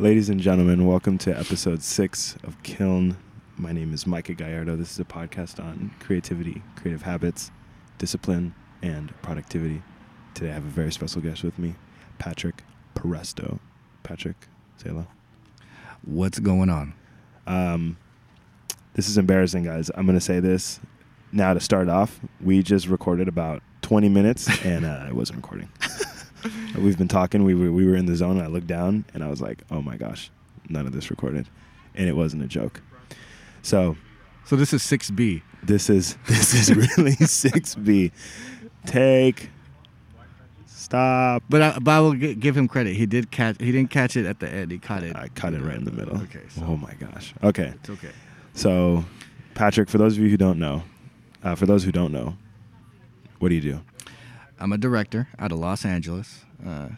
[0.00, 3.18] Ladies and gentlemen, welcome to episode six of Kiln.
[3.58, 4.74] My name is Micah Gallardo.
[4.74, 7.50] This is a podcast on creativity, creative habits,
[7.98, 9.82] discipline, and productivity.
[10.32, 11.74] Today I have a very special guest with me,
[12.18, 12.62] Patrick
[12.94, 13.60] Presto.
[14.02, 14.36] Patrick,
[14.78, 15.06] say hello.
[16.06, 16.94] What's going on?
[17.46, 17.98] Um,
[18.94, 19.90] this is embarrassing, guys.
[19.94, 20.80] I'm going to say this
[21.30, 22.20] now to start off.
[22.40, 25.68] We just recorded about 20 minutes and uh, I wasn't recording.
[26.78, 27.44] We've been talking.
[27.44, 28.36] We were, we were in the zone.
[28.38, 30.30] And I looked down and I was like, oh my gosh,
[30.68, 31.48] none of this recorded.
[31.94, 32.80] And it wasn't a joke.
[33.62, 33.96] So
[34.44, 35.42] So this is 6B.
[35.62, 38.12] this is this is really 6B.
[38.86, 39.50] Take
[40.66, 41.42] stop.
[41.48, 42.96] But I, but I will gi- give him credit.
[42.96, 43.56] He did catch.
[43.60, 44.70] He didn't catch it at the end.
[44.70, 45.14] He caught it.
[45.16, 46.16] I cut it right in the middle.
[46.22, 46.40] Okay.
[46.48, 47.34] So Oh my gosh.
[47.42, 47.72] Okay.
[47.80, 48.10] it's okay.
[48.54, 49.04] So,
[49.54, 50.82] Patrick, for those of you who don't know,
[51.44, 52.36] uh, for those who don't know,
[53.38, 53.80] what do you do?
[54.60, 56.44] I'm a director out of Los Angeles.
[56.64, 56.88] Uh,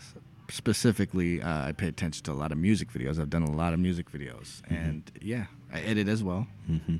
[0.50, 3.18] specifically, uh, I pay attention to a lot of music videos.
[3.20, 4.74] I've done a lot of music videos, Mm-hmm.
[4.74, 6.46] and yeah, I edit as well.
[6.66, 6.96] hmm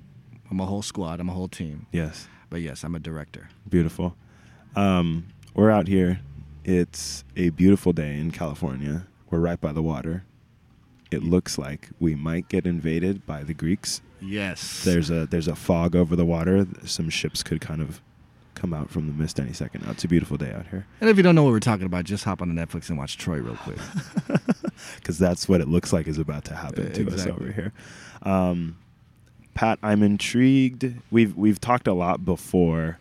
[0.50, 1.19] I'm a whole squad.
[1.19, 1.86] I'm a whole team.
[1.92, 2.28] Yes.
[2.50, 3.48] But yes, I'm a director.
[3.69, 4.14] Beautiful.
[4.77, 6.20] Um, we're out here.
[6.64, 9.06] It's a beautiful day in California.
[9.30, 10.24] We're right by the water.
[11.10, 14.02] It looks like we might get invaded by the Greeks.
[14.20, 14.84] Yes.
[14.84, 16.66] There's a there's a fog over the water.
[16.84, 18.02] Some ships could kind of
[18.62, 19.91] come out from the mist any second now.
[19.91, 22.05] It's a beautiful day out here and if you don't know what we're talking about,
[22.05, 23.78] just hop on Netflix and watch Troy real quick.
[24.96, 27.72] because that's what it looks like is about to happen Uh, to us over here.
[28.22, 28.78] Um,
[29.54, 30.94] Pat, I'm intrigued.
[31.10, 32.98] We've we've talked a lot before,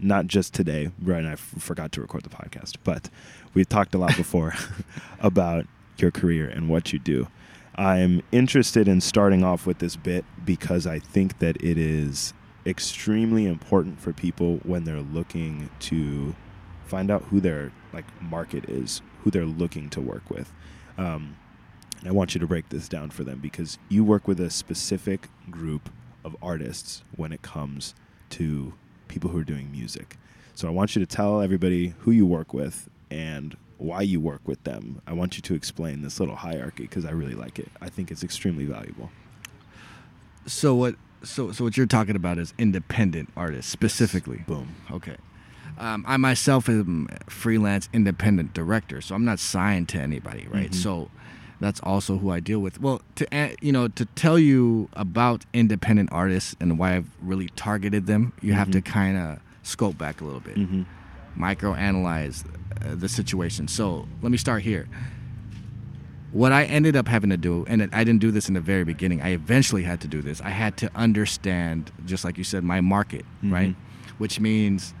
[0.00, 0.90] not just today.
[0.98, 3.08] Brian and I f- forgot to record the podcast, but
[3.54, 4.52] we've talked a lot before
[5.20, 5.66] about
[5.98, 7.28] your career and what you do.
[7.76, 12.34] I'm interested in starting off with this bit because I think that it is
[12.66, 16.34] extremely important for people when they're looking to
[16.86, 20.52] find out who their like market is, who they're looking to work with.
[20.98, 21.36] Um,
[22.00, 24.50] and I want you to break this down for them because you work with a
[24.50, 25.90] specific group
[26.24, 27.94] of artists when it comes
[28.30, 28.74] to
[29.08, 30.16] people who are doing music.
[30.54, 34.40] So I want you to tell everybody who you work with and why you work
[34.46, 35.02] with them.
[35.06, 37.68] I want you to explain this little hierarchy because I really like it.
[37.80, 39.10] I think it's extremely valuable.
[40.46, 40.96] so what?
[41.24, 44.44] So so what you're talking about is independent artists specifically.
[44.46, 44.68] Boom.
[44.90, 45.16] Okay.
[45.78, 50.70] Um, I myself am a freelance independent director, so I'm not signed to anybody, right?
[50.70, 50.74] Mhm.
[50.74, 51.10] So
[51.60, 52.80] that's also who I deal with.
[52.80, 53.26] Well, to
[53.60, 58.52] you know, to tell you about independent artists and why I've really targeted them, you
[58.52, 58.84] have to Mhm.
[58.84, 60.82] kind of scope back a little bit, Mm-hmm.
[61.42, 62.44] microanalyze
[62.84, 63.66] uh, the situation.
[63.68, 64.86] So let me start here.
[66.34, 68.82] What I ended up having to do, and I didn't do this in the very
[68.82, 69.22] beginning.
[69.22, 70.40] I eventually had to do this.
[70.40, 73.70] I had to understand, just like you said, my market, right?
[73.70, 73.76] Mhm.
[74.18, 74.94] Which means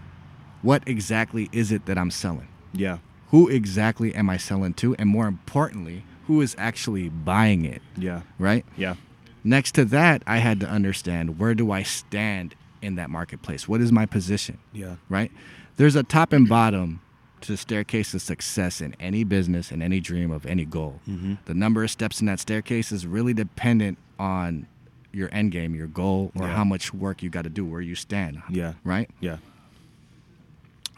[0.62, 2.46] what exactly is it that I'm selling?
[2.72, 2.98] Yeah.
[3.30, 4.94] Who exactly am I selling to?
[4.94, 8.20] And more importantly, who is actually buying it, Yeah.
[8.38, 8.64] right?
[8.76, 8.94] Yeah.
[9.42, 13.66] Next to that, I had to understand where do I stand in that marketplace?
[13.68, 14.94] What is my position, Yeah.
[15.08, 15.32] right?
[15.78, 17.00] There's a top and bottom
[17.44, 21.00] to the staircase of success in any business and any dream of any goal.
[21.08, 21.34] Mm-hmm.
[21.44, 24.66] The number of steps in that staircase is really dependent on
[25.12, 26.56] your end game, your goal, or Yeah.
[26.56, 28.74] how much work you got to do, where you stand, Yeah.
[28.84, 29.08] right?
[29.20, 29.36] Yeah.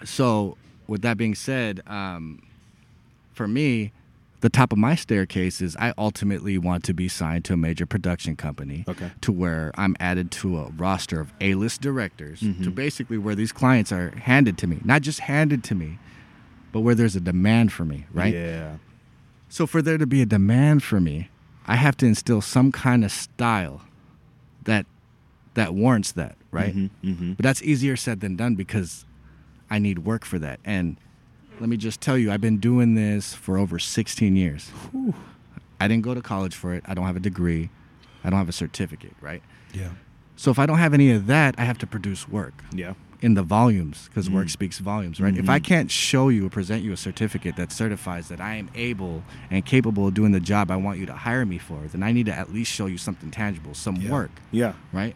[0.05, 0.57] so
[0.87, 2.43] with that being said um,
[3.33, 3.93] for me
[4.43, 7.87] the top of my staircase is i ultimately want to be signed to a major
[7.87, 9.11] production company Okay.
[9.23, 12.75] to where i'm added to a roster of a-list directors to Mhm.
[12.75, 15.99] basically where these clients are handed to me not just handed to me
[16.77, 18.77] but where there's a demand for me right Yeah.
[19.49, 21.31] so for there to be a demand for me
[21.67, 23.81] i have to instill some kind of style
[24.65, 24.85] that
[25.55, 27.09] that warrants that right Mm-hmm.
[27.11, 27.33] Mm-hmm.
[27.33, 29.07] but that's easier said than done because
[29.71, 30.61] I need work for that.
[30.65, 30.97] And
[31.59, 34.71] let me just tell you, I've been doing this for over 16 years.
[35.81, 36.85] I didn't go to college for it.
[36.87, 37.71] I don't have a degree.
[38.23, 39.43] I don't have a certificate, right?
[39.75, 39.91] Yeah.
[40.37, 42.95] So if I don't have any of that, I have to produce work Yeah.
[43.23, 44.51] In the volumes because work Mm.
[44.51, 45.37] speaks volumes, right?
[45.37, 45.65] If I Mhm.
[45.65, 49.65] can't show you or present you a certificate that certifies that I am able and
[49.65, 52.27] capable of doing the job I want you to hire me for, then I need
[52.27, 54.11] to at least show you something tangible, some Yeah.
[54.11, 54.73] work Yeah.
[54.93, 55.15] right?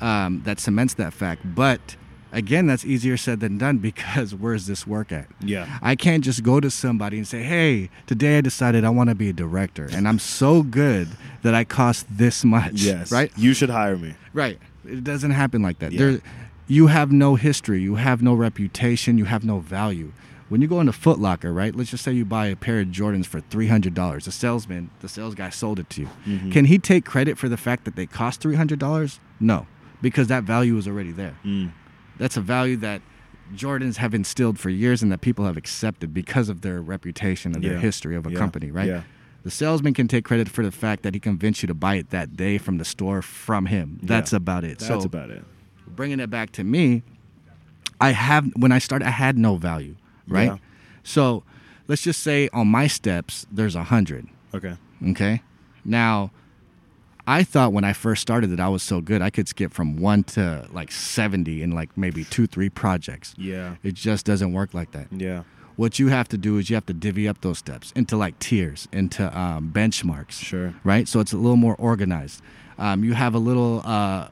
[0.00, 1.42] Um, that cements that fact.
[1.54, 1.96] But
[2.32, 5.26] again, that's easier said than done because where's this work at?
[5.40, 5.78] Yeah.
[5.82, 9.14] I can't just go to somebody and say, hey, today I decided I want to
[9.14, 11.08] be a director and I'm so good
[11.42, 12.74] that I cost this much.
[12.82, 13.12] Yes.
[13.12, 13.30] Right?
[13.36, 14.14] You should hire me.
[14.32, 14.58] Right.
[14.84, 15.92] It doesn't happen like that.
[15.92, 15.98] Yeah.
[15.98, 16.20] There,
[16.66, 20.12] you have no history, you have no reputation, you have no value.
[20.48, 21.74] When you go into Foot Locker, right?
[21.74, 24.26] Let's just say you buy a pair of Jordans for three hundred dollars.
[24.26, 26.08] The salesman, the sales guy, sold it to you.
[26.24, 26.52] Mhm.
[26.52, 29.18] Can he take credit for the fact that they cost three hundred dollars?
[29.40, 29.66] No,
[30.00, 31.34] because that value is already there.
[31.44, 31.72] Mm.
[32.16, 33.02] That's a value that
[33.56, 37.62] Jordans have instilled for years and that people have accepted because of their reputation and
[37.62, 37.70] Yeah.
[37.70, 38.38] their history of a Yeah.
[38.38, 38.86] company, right?
[38.88, 39.00] Yeah.
[39.42, 42.10] The salesman can take credit for the fact that he convinced you to buy it
[42.10, 43.98] that day from the store from him.
[44.02, 44.78] That's about it.
[44.78, 45.44] That's so about it.
[45.96, 47.02] Bringing it back to me,
[48.00, 49.96] I have when I started, I had no value,
[50.28, 50.52] right?
[50.52, 50.58] Yeah.
[51.02, 51.44] So
[51.88, 54.28] let's just say on my steps, there's a hundred.
[54.54, 54.76] Okay.
[55.10, 55.42] Okay.
[55.84, 56.30] Now,
[57.26, 59.96] I thought when I first started that I was so good, I could skip from
[59.96, 63.34] one to like 70 in like maybe two, three projects.
[63.36, 63.76] Yeah.
[63.82, 65.08] It just doesn't work like that.
[65.10, 65.42] Yeah.
[65.74, 68.38] What you have to do is you have to divvy up those steps into like
[68.38, 70.32] tiers, into um, benchmarks.
[70.32, 70.74] Sure.
[70.84, 71.08] Right?
[71.08, 72.42] So it's a little more organized.
[72.78, 74.28] Um, you have a little, uh,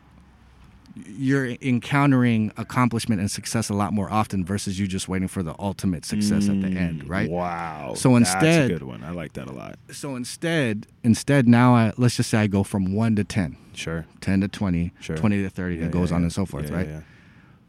[0.97, 5.55] you're encountering accomplishment and success a lot more often versus you just waiting for the
[5.59, 7.29] ultimate success at the end, Mm, right?
[7.31, 7.95] Wow.
[7.97, 9.03] So instead, That's a good one.
[9.03, 9.77] I like that a lot.
[9.91, 14.07] So instead, instead now I, let's just say I go from 1 to 10, Sure.
[14.21, 15.17] 10 to 20, Sure.
[15.17, 16.27] 20 to 30 Yeah, and goes yeah, on yeah.
[16.27, 16.87] and so forth, right?
[16.87, 17.01] yeah,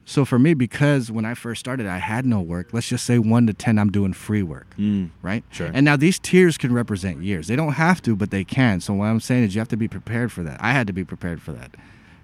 [0.05, 3.17] So for me because when I first started I had no work, let's just say
[3.17, 4.67] 1 to 10 I'm doing free work.
[4.77, 5.09] Mm.
[5.23, 5.43] right?
[5.49, 5.71] Sure.
[5.73, 7.47] And now these tiers can represent years.
[7.47, 8.81] They don't have to, but they can.
[8.81, 10.59] So what I'm saying is you have to be prepared for that.
[10.61, 11.71] I had to be prepared for that.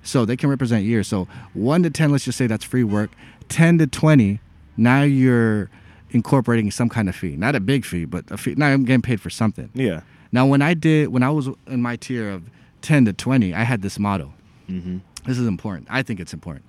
[0.03, 1.07] So they can represent years.
[1.07, 3.12] So one to ten, let's just say that's free work.
[3.50, 4.39] Ten to twenty,
[4.77, 5.69] now you're
[6.12, 7.36] incorporating some kind of fee.
[7.36, 8.56] Not a big fee, but a fee.
[8.56, 9.69] Now I'm getting paid for something.
[9.74, 10.01] Yeah.
[10.31, 12.44] Now when I did when I was in my tier of
[12.81, 14.33] ten to twenty, I had this motto.
[14.69, 15.00] Mm-hmm.
[15.25, 15.88] This is important.
[15.89, 16.65] I think it's important.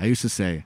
[0.00, 0.64] I used to say,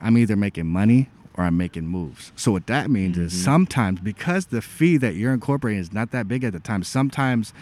[0.00, 2.32] I'm either making money or I'm making moves.
[2.36, 6.28] So what that means is sometimes because the fee that you're incorporating is not that
[6.28, 7.54] big at the time, sometimes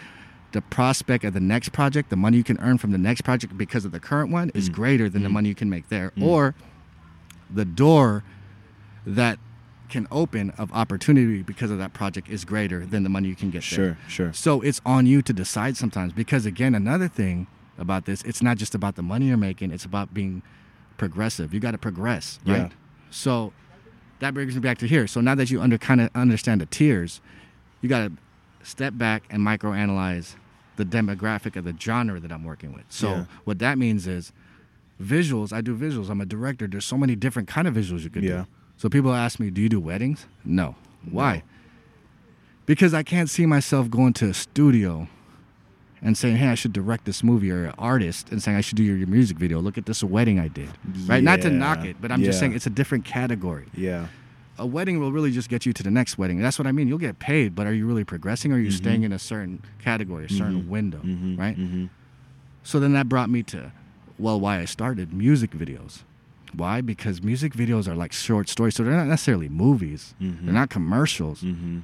[0.51, 3.57] the prospect of the next project, the money you can earn from the next project
[3.57, 4.73] because of the current one is mm.
[4.73, 5.33] greater than the mm.
[5.33, 6.11] money you can make there.
[6.17, 6.27] Mm.
[6.27, 6.55] Or
[7.49, 8.23] the door
[9.05, 9.39] that
[9.89, 13.49] can open of opportunity because of that project is greater than the money you can
[13.49, 13.97] get there.
[13.97, 13.97] Sure.
[14.07, 14.33] Sure.
[14.33, 18.57] So it's on you to decide sometimes because again, another thing about this, it's not
[18.57, 20.41] just about the money you're making, it's about being
[20.97, 21.53] progressive.
[21.53, 22.57] You got to progress, right?
[22.57, 22.69] Yeah.
[23.09, 23.53] So
[24.19, 25.07] that brings me back to here.
[25.07, 27.19] So now that you under kind of understand the tiers,
[27.81, 28.11] you got to
[28.63, 30.35] step back and microanalyze
[30.83, 32.85] the demographic of the genre that I'm working with.
[32.89, 33.25] So Yeah.
[33.43, 34.31] what that means is
[35.01, 36.09] visuals, I do visuals.
[36.09, 36.67] I'm a director.
[36.67, 38.41] There's so many different kind of visuals you could Yeah.
[38.43, 38.47] do.
[38.77, 40.75] So people ask me, "Do you do weddings?" No.
[41.09, 41.43] Why?
[42.65, 45.07] Because I can't see myself going to a studio
[46.01, 48.77] and saying, "Hey, I should direct this movie," or an artist and saying, "I should
[48.77, 49.59] do your, your music video.
[49.59, 50.69] Look at this wedding I did."
[51.05, 51.23] Right?
[51.23, 53.65] Not to knock it, but I'm just saying it's a different category.
[53.75, 54.07] Yeah.
[54.61, 56.39] A wedding will really just get you to the next wedding.
[56.39, 56.87] That's what I mean.
[56.87, 59.63] You'll get paid, but are you really progressing, or are you staying in a certain
[59.79, 61.37] category, a certain window, Mhm.
[61.37, 61.57] right?
[61.57, 61.89] Mhm.
[62.61, 63.71] So then that brought me to,
[64.19, 66.03] well, why I started music videos.
[66.53, 66.81] Why?
[66.81, 70.13] Because music videos are like short stories, so they're not necessarily movies.
[70.21, 70.45] Mhm.
[70.45, 71.41] They're not commercials.
[71.41, 71.81] Mhm.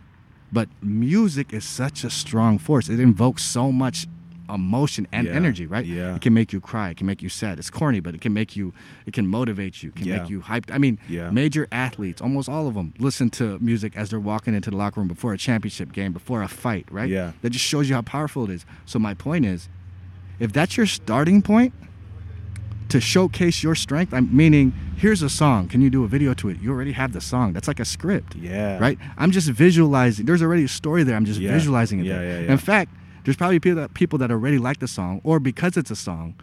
[0.54, 2.90] But music is such a strong force.
[2.90, 4.06] It invokes so much
[4.50, 5.86] emotion and Yeah, energy, right?
[5.86, 6.16] yeah.
[6.16, 6.90] It can make you cry.
[6.92, 7.60] It can make you sad.
[7.60, 8.74] It's corny, but it can make you.
[9.06, 9.90] It can motivate you.
[9.90, 10.18] It can Yeah.
[10.20, 10.74] make you hyped.
[10.74, 11.30] I mean, Yeah.
[11.32, 15.00] major athletes, almost all of them, listen to music as they're walking into the locker
[15.02, 17.10] room before a championship game, before a fight, right?
[17.10, 17.32] Yeah.
[17.42, 18.66] That just shows you how powerful it is.
[18.86, 19.70] So my point is,
[20.40, 21.74] if that's your starting point
[22.90, 25.68] to showcase your strength, I'm meaning here's a song.
[25.68, 26.62] Can you do a video to it?
[26.62, 27.52] You already have the song.
[27.52, 28.78] That's like a script Yeah.
[28.80, 28.98] right?
[29.18, 30.26] I'm just visualizing.
[30.26, 31.16] There's already a story there.
[31.18, 32.06] I'm just visualizing it.
[32.06, 32.28] Yeah, there.
[32.42, 32.52] yeah, yeah.
[32.54, 32.92] In fact,
[33.28, 36.34] there's probably people that, people that already like the song, or because it's a song,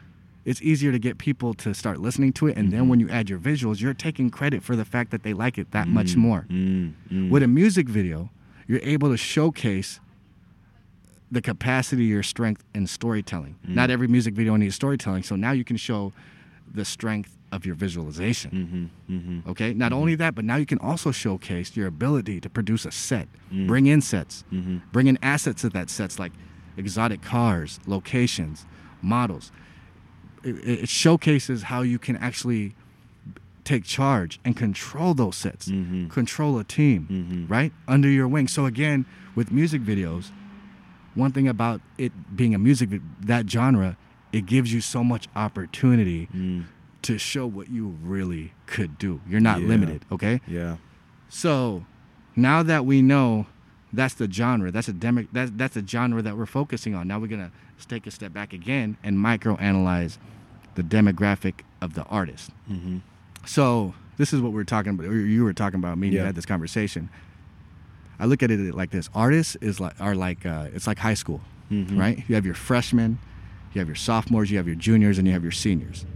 [0.44, 2.58] it's easier to get people to start listening to it.
[2.58, 2.76] And Mm-hmm.
[2.76, 5.56] then when you add your visuals, you're taking credit for the fact that they like
[5.56, 6.44] it that much more.
[6.50, 7.30] Mm, mm.
[7.30, 8.28] With a music video,
[8.66, 9.98] you're able to showcase
[11.32, 13.56] the capacity, your strength in storytelling.
[13.66, 13.74] Mm.
[13.76, 16.12] Not every music video needs storytelling, so now you can show
[16.74, 18.90] the strength of your visualization.
[19.08, 19.18] Mhm.
[19.18, 19.46] Mhm.
[19.48, 19.72] Okay.
[19.72, 23.28] Not only that, but now you can also showcase your ability to produce a set,
[23.50, 23.66] Mm.
[23.66, 24.44] bring in sets,
[24.92, 26.32] bring in assets to that sets like
[26.76, 28.66] exotic cars, locations,
[29.02, 29.52] models.
[30.42, 32.74] It, it showcases how you can actually
[33.64, 36.10] take charge and control those sets, Mhm.
[36.10, 37.50] control a team, Mhm.
[37.50, 38.46] right under your wing.
[38.48, 40.30] So again, with music videos,
[41.14, 43.96] one thing about it being a music that genre,
[44.32, 46.64] it gives you so much opportunity Mm.
[47.02, 49.20] to show what you really could do.
[49.28, 49.68] You're not Yeah.
[49.68, 50.40] limited, okay?
[50.46, 50.76] Yeah.
[51.28, 51.86] So
[52.36, 53.46] now that we know
[53.96, 57.08] that's the genre, that's a demo, that's that's a genre that we're focusing on.
[57.08, 57.50] Now we're gonna
[57.88, 60.18] take a step back again and microanalyze
[60.74, 62.50] the demographic of the artist.
[62.70, 63.00] Mhm.
[63.46, 65.06] So this is what we're talking about.
[65.06, 65.98] Or you were talking about.
[65.98, 67.08] Me and you had this conversation.
[68.18, 71.14] I look at it like this: artists is like are like uh, it's like high
[71.14, 71.98] school, Mhm.
[71.98, 72.22] right?
[72.28, 73.18] You have your freshmen,
[73.72, 76.06] you have your sophomores, you have your juniors, and you have your seniors.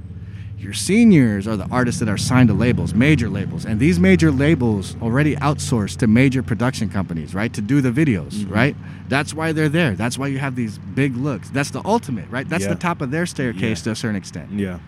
[0.58, 4.30] Your seniors are the artists that are signed to labels, major labels, and these major
[4.32, 8.52] labels already outsource to major production companies, right, to do the videos, Mm-hmm.
[8.52, 8.76] right?
[9.08, 9.94] That's why they're there.
[9.94, 11.48] That's why you have these big looks.
[11.50, 12.46] That's the ultimate, right?
[12.48, 12.70] That's Yeah.
[12.70, 13.84] the top of their staircase Yeah.
[13.84, 14.50] to a certain extent.
[14.52, 14.80] Yeah.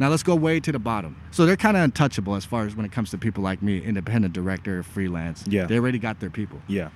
[0.00, 1.16] Now let's go way to the bottom.
[1.30, 3.78] So they're kind of untouchable as far as when it comes to people like me,
[3.78, 5.44] independent director, freelance.
[5.46, 5.66] Yeah.
[5.66, 6.60] They already got their people.
[6.66, 6.88] Yeah.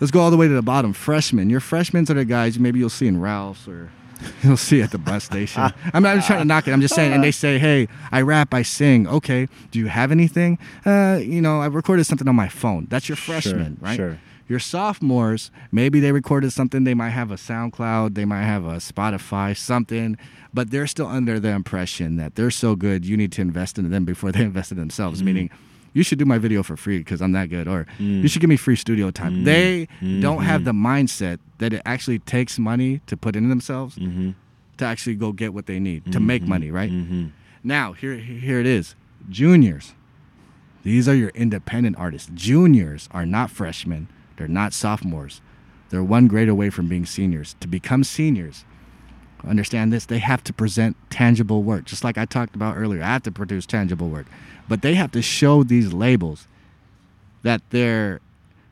[0.00, 0.94] let's go all the way to the bottom.
[0.94, 1.50] Freshmen.
[1.50, 3.90] Your freshmen are the guys maybe you'll see in Ralph's or
[4.42, 5.72] you'll see at the bus station.
[5.94, 6.72] I'm not trying to knock it.
[6.72, 7.12] I'm just saying.
[7.12, 9.06] And they say, hey, I rap, I sing.
[9.08, 10.58] Okay, do you have anything?
[10.84, 12.86] Uh, you know, I recorded something on my phone.
[12.90, 13.96] That's your freshman, Sure, right?
[13.96, 14.18] sure.
[14.48, 16.82] Your sophomores, maybe they recorded something.
[16.82, 20.18] They might have a SoundCloud, they might have a Spotify, something,
[20.52, 23.06] but they're still under the impression that they're so good.
[23.06, 25.22] You need to invest in them before they invest in themselves.
[25.22, 25.50] Meaning,
[25.92, 28.22] you should do my video for free because I'm that good, or mm.
[28.22, 29.38] you should give me free studio time.
[29.38, 29.44] Mm.
[29.44, 30.20] They mm-hmm.
[30.20, 34.30] don't have the mindset that it actually takes money to put in themselves Mm-hmm.
[34.78, 36.50] to actually go get what they need to make mm-hmm.
[36.50, 36.90] money, right?
[36.90, 37.28] Mm-hmm.
[37.62, 38.94] Now, here here it is.
[39.28, 39.94] Juniors.
[40.82, 42.30] These are your independent artists.
[42.34, 44.08] Juniors are not freshmen.
[44.36, 45.42] They're not sophomores.
[45.90, 47.54] They're one grade away from being seniors.
[47.60, 48.64] To become seniors,
[49.48, 51.84] understand this, they have to present tangible work.
[51.84, 54.26] Just like I talked about earlier, I have to produce tangible work.
[54.68, 56.46] But they have to show these labels
[57.42, 58.20] that they're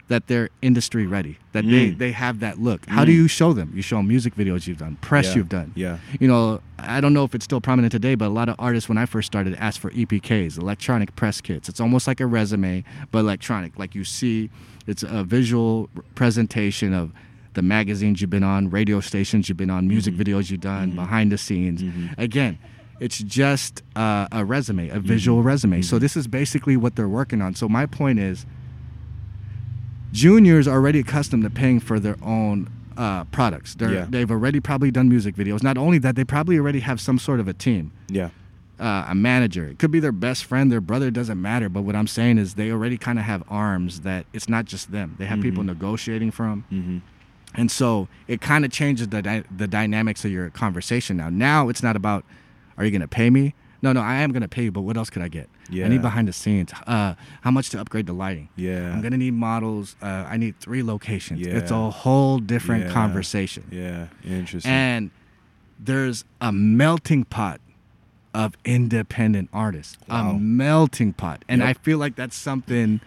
[0.09, 1.99] that they're industry ready, that they, Mm.
[1.99, 2.87] they have that look.
[2.89, 3.71] How do you show them?
[3.75, 5.73] You show them music videos you've done, press Yeah, you've done.
[5.75, 5.99] yeah.
[6.19, 8.89] You know, I don't know if it's still prominent today, but a lot of artists,
[8.89, 11.69] when I first started, asked for EPKs, electronic press kits.
[11.69, 13.79] It's almost like a resume, but electronic.
[13.79, 14.49] Like you see,
[14.87, 17.13] it's a visual presentation of
[17.59, 21.33] the magazines you've been on, radio stations you've been on, music videos you've done, behind
[21.33, 21.83] the scenes.
[22.17, 22.57] Again,
[23.00, 25.83] it's just uh, a resume, a visual resume.
[25.83, 27.55] So this is basically what they're working on.
[27.55, 28.47] So my point is,
[30.12, 33.75] juniors are already accustomed to paying for their own uh, products.
[33.75, 34.07] They're, Yeah.
[34.09, 35.62] They've already probably done music videos.
[35.62, 38.31] Not only that, they probably already have some sort of a team, Yeah.
[38.81, 39.67] uh, a manager.
[39.69, 41.69] It could be their best friend, their brother, doesn't matter.
[41.69, 44.91] But what I'm saying is they already kind of have arms that it's not just
[44.91, 45.15] them.
[45.19, 46.65] They have people negotiating from.
[46.73, 46.99] Mm-hmm.
[47.59, 51.29] And so it kind of changes the, dy- the dynamics of your conversation now.
[51.29, 52.25] Now it's not about,
[52.79, 53.55] are you going to pay me?
[53.83, 55.49] No, no, I am going to pay you, but what else could I get?
[55.71, 56.73] I need behind the scenes.
[56.87, 58.49] Uh, how much to upgrade the lighting?
[58.57, 58.91] Yeah.
[58.93, 59.97] I'm gonna need models.
[60.00, 61.47] Uh, I need three locations.
[61.47, 62.93] It's a whole different Yeah.
[62.93, 63.65] conversation.
[63.71, 64.07] Yeah.
[64.25, 64.73] Interesting.
[64.73, 65.11] And
[65.79, 67.61] there's a melting pot
[68.33, 69.99] of independent artists.
[70.09, 70.31] Wow.
[70.31, 71.45] A melting pot.
[71.50, 71.69] And Yep.
[71.69, 73.03] I feel like that's something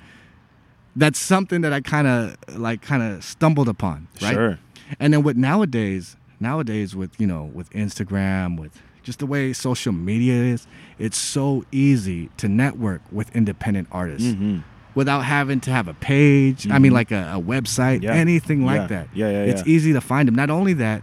[0.95, 4.33] that's something that I kind of like kind of stumbled upon, right?
[4.33, 4.59] Sure.
[4.99, 9.93] And then with nowadays, nowadays with you know with Instagram, with just the way social
[9.93, 10.67] media is,
[10.99, 14.59] it's so easy to network with independent artists Mm-hmm.
[14.93, 16.69] without having to have a page.
[16.69, 18.13] I mean, like a, a website, Yeah.
[18.13, 18.87] anything like Yeah.
[18.87, 19.07] that.
[19.13, 19.51] Yeah, yeah, yeah.
[19.51, 20.35] It's easy to find them.
[20.35, 21.01] Not only that,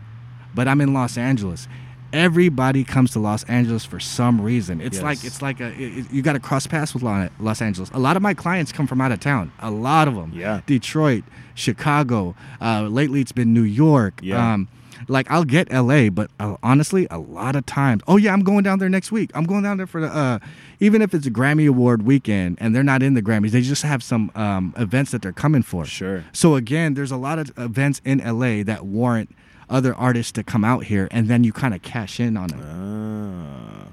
[0.54, 1.66] but I'm in Los Angeles.
[2.12, 4.80] Everybody comes to Los Angeles for some reason.
[4.80, 7.90] It's like it's like a it- you got to cross paths with Los Angeles.
[7.92, 9.52] A lot of my clients come from out of town.
[9.60, 10.32] A lot of them.
[10.34, 10.62] Yeah.
[10.66, 11.24] Detroit,
[11.54, 12.34] Chicago.
[12.60, 14.20] Uh, lately, it's been New York.
[14.22, 14.54] Yeah.
[14.54, 14.68] Um,
[15.06, 18.64] like I'll get LA, but uh, honestly, a lot of times, oh yeah, I'm going
[18.64, 19.30] down there next week.
[19.34, 20.38] I'm going down there for the, uh,
[20.80, 23.82] even if it's a Grammy Award weekend and they're not in the Grammys, they just
[23.84, 25.84] have some um, events that they're coming for.
[25.84, 26.24] Sure.
[26.32, 29.30] So again, there's a lot of events in LA that warrant
[29.70, 32.60] other artists to come out here, and then you kind of cash in on them.
[32.64, 33.88] Ah.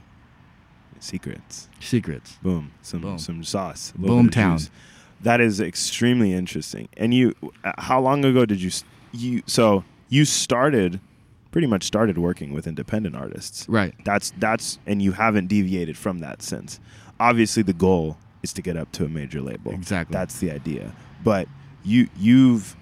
[1.00, 1.70] Secrets.
[1.80, 2.38] Secrets.
[2.42, 2.72] Boom.
[2.82, 3.18] Some Boom.
[3.20, 3.94] some sauce.
[3.96, 4.58] Boom town.
[4.58, 4.70] juice.
[5.22, 6.90] That is extremely interesting.
[6.98, 8.72] And you, uh, how long ago did you
[9.12, 9.44] you?
[9.46, 11.00] So you started,
[11.52, 13.68] pretty much started working with independent artists.
[13.70, 13.94] Right.
[14.04, 16.80] That's that's and you haven't deviated from that since.
[17.20, 19.72] Obviously, the goal is to get up to a major label.
[19.74, 20.14] Exactly.
[20.14, 20.92] That's the idea.
[21.24, 21.48] But
[21.84, 22.76] you you've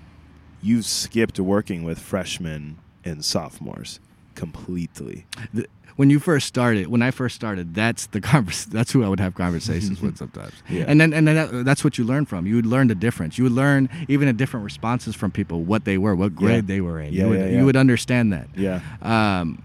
[0.62, 4.00] you've skipped working with freshmen and sophomores
[4.36, 5.25] completely.
[5.53, 9.07] The- when you first started, when I first started, that's the convers- That's who I
[9.10, 10.53] would have conversations with sometimes.
[10.67, 10.86] Yeah.
[10.88, 12.48] And then and then that, that's what you learn from.
[12.48, 13.38] You would learn the difference.
[13.38, 16.81] You would learn even the different responses from people, what they were, what grade they
[16.81, 17.13] were in.
[17.13, 17.57] Yeah, you would yeah, yeah.
[17.60, 18.48] you would understand that.
[18.55, 18.79] Yeah.
[19.03, 19.62] Um,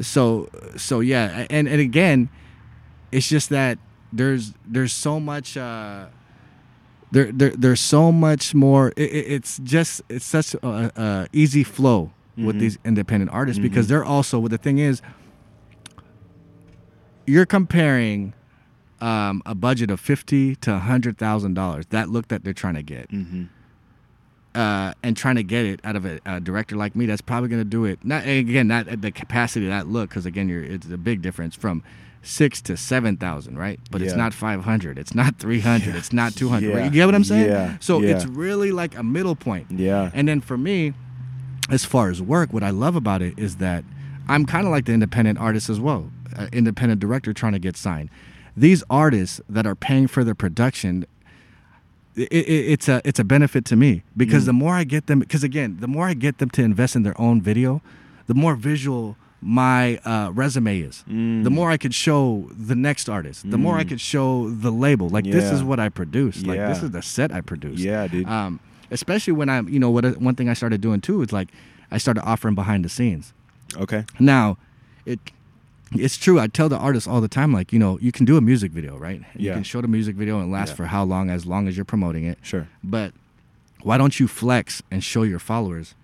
[0.00, 2.28] so so yeah, and and again,
[3.10, 3.78] it's just that
[4.12, 5.56] there's there's so much.
[5.56, 6.06] Uh,
[7.12, 8.92] there, there there's so much more.
[8.96, 9.02] It-
[9.36, 12.60] it's just it's such a, a easy flow with Mhm.
[12.60, 13.88] these independent artists because Mhm.
[13.90, 14.38] they're also.
[14.38, 15.02] Well, the thing is,
[17.26, 18.34] you're comparing
[19.00, 21.86] um, a budget of fifty to hundred thousand dollars.
[21.86, 23.44] That look that they're trying to get Mm-hmm.
[24.54, 27.48] uh, and trying to get it out of a, a director like me, that's probably
[27.48, 27.98] going to do it.
[28.04, 31.20] Not again, not at the capacity of that look, because again, you're it's a big
[31.20, 31.82] difference from
[32.22, 33.80] six to seven thousand, right?
[33.90, 35.98] But it's not five hundred, it's not three hundred, Yeah.
[35.98, 36.68] it's not two hundred.
[36.70, 36.76] Yeah.
[36.76, 36.84] Right?
[36.84, 37.48] You get what I'm saying?
[37.48, 37.76] Yeah.
[37.80, 38.10] So Yeah.
[38.14, 39.66] it's really like a middle point.
[39.72, 40.12] Yeah.
[40.14, 40.92] And then for me,
[41.70, 43.84] as far as work, what I love about it is that
[44.28, 47.76] I'm kind of like the independent artist as well, uh, independent director trying to get
[47.76, 48.10] signed.
[48.56, 51.06] These artists that are paying for their production,
[52.14, 54.46] it, it, it's a it's a benefit to me because Mm.
[54.46, 57.02] the more I get them, because again, the more I get them to invest in
[57.02, 57.80] their own video,
[58.26, 61.04] the more visual my uh, resume is.
[61.10, 61.42] Mm.
[61.42, 63.88] The more I could show the next artist, the more I Mm.
[63.88, 65.08] could show the label.
[65.08, 66.46] Like this is what I produced.
[66.46, 67.82] Like this is the set I produced.
[67.82, 68.28] Yeah, dude.
[68.28, 68.60] Um,
[68.92, 71.48] especially when I'm, you know, what one thing I started doing too is like
[71.90, 73.32] I started offering behind the scenes.
[73.76, 74.04] Okay.
[74.20, 74.56] Now,
[75.06, 75.18] it
[75.94, 76.38] it's true.
[76.40, 78.72] I tell the artists all the time, like you know, you can do a music
[78.72, 79.20] video, right?
[79.34, 79.50] Yeah.
[79.50, 80.74] You can show the music video and last Yeah.
[80.76, 82.38] for how long, as long as you're promoting it.
[82.42, 82.68] Sure.
[82.84, 83.12] But
[83.82, 85.94] why don't you flex and show your followers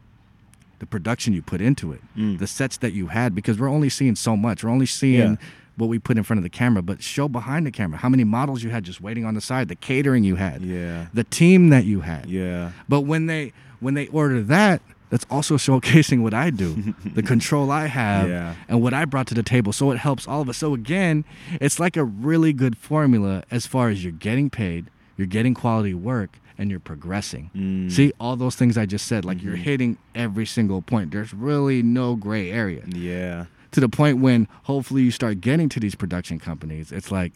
[0.80, 2.38] the production you put into it, Mm.
[2.38, 3.34] the sets that you had?
[3.34, 4.62] Because we're only seeing so much.
[4.62, 5.36] We're only seeing Yeah.
[5.78, 8.24] What we put in front of the camera, but show behind the camera how many
[8.24, 11.06] models you had just waiting on the side, the catering you had, Yeah.
[11.14, 12.26] the team that you had.
[12.26, 12.72] Yeah.
[12.88, 17.70] But when they when they order that, that's also showcasing what I do, the control
[17.70, 18.54] I have, Yeah.
[18.68, 19.72] and what I brought to the table.
[19.72, 20.56] So it helps all of us.
[20.58, 21.24] So again,
[21.60, 25.94] it's like a really good formula as far as you're getting paid, you're getting quality
[25.94, 27.50] work, and you're progressing.
[27.56, 27.90] Mm.
[27.92, 29.62] See all those things I just said, like you're Mhm.
[29.62, 31.12] hitting every single point.
[31.12, 33.44] There's really no gray area Yeah.
[33.72, 36.92] To the point when hopefully you start getting to these production companies.
[36.92, 37.32] It's like,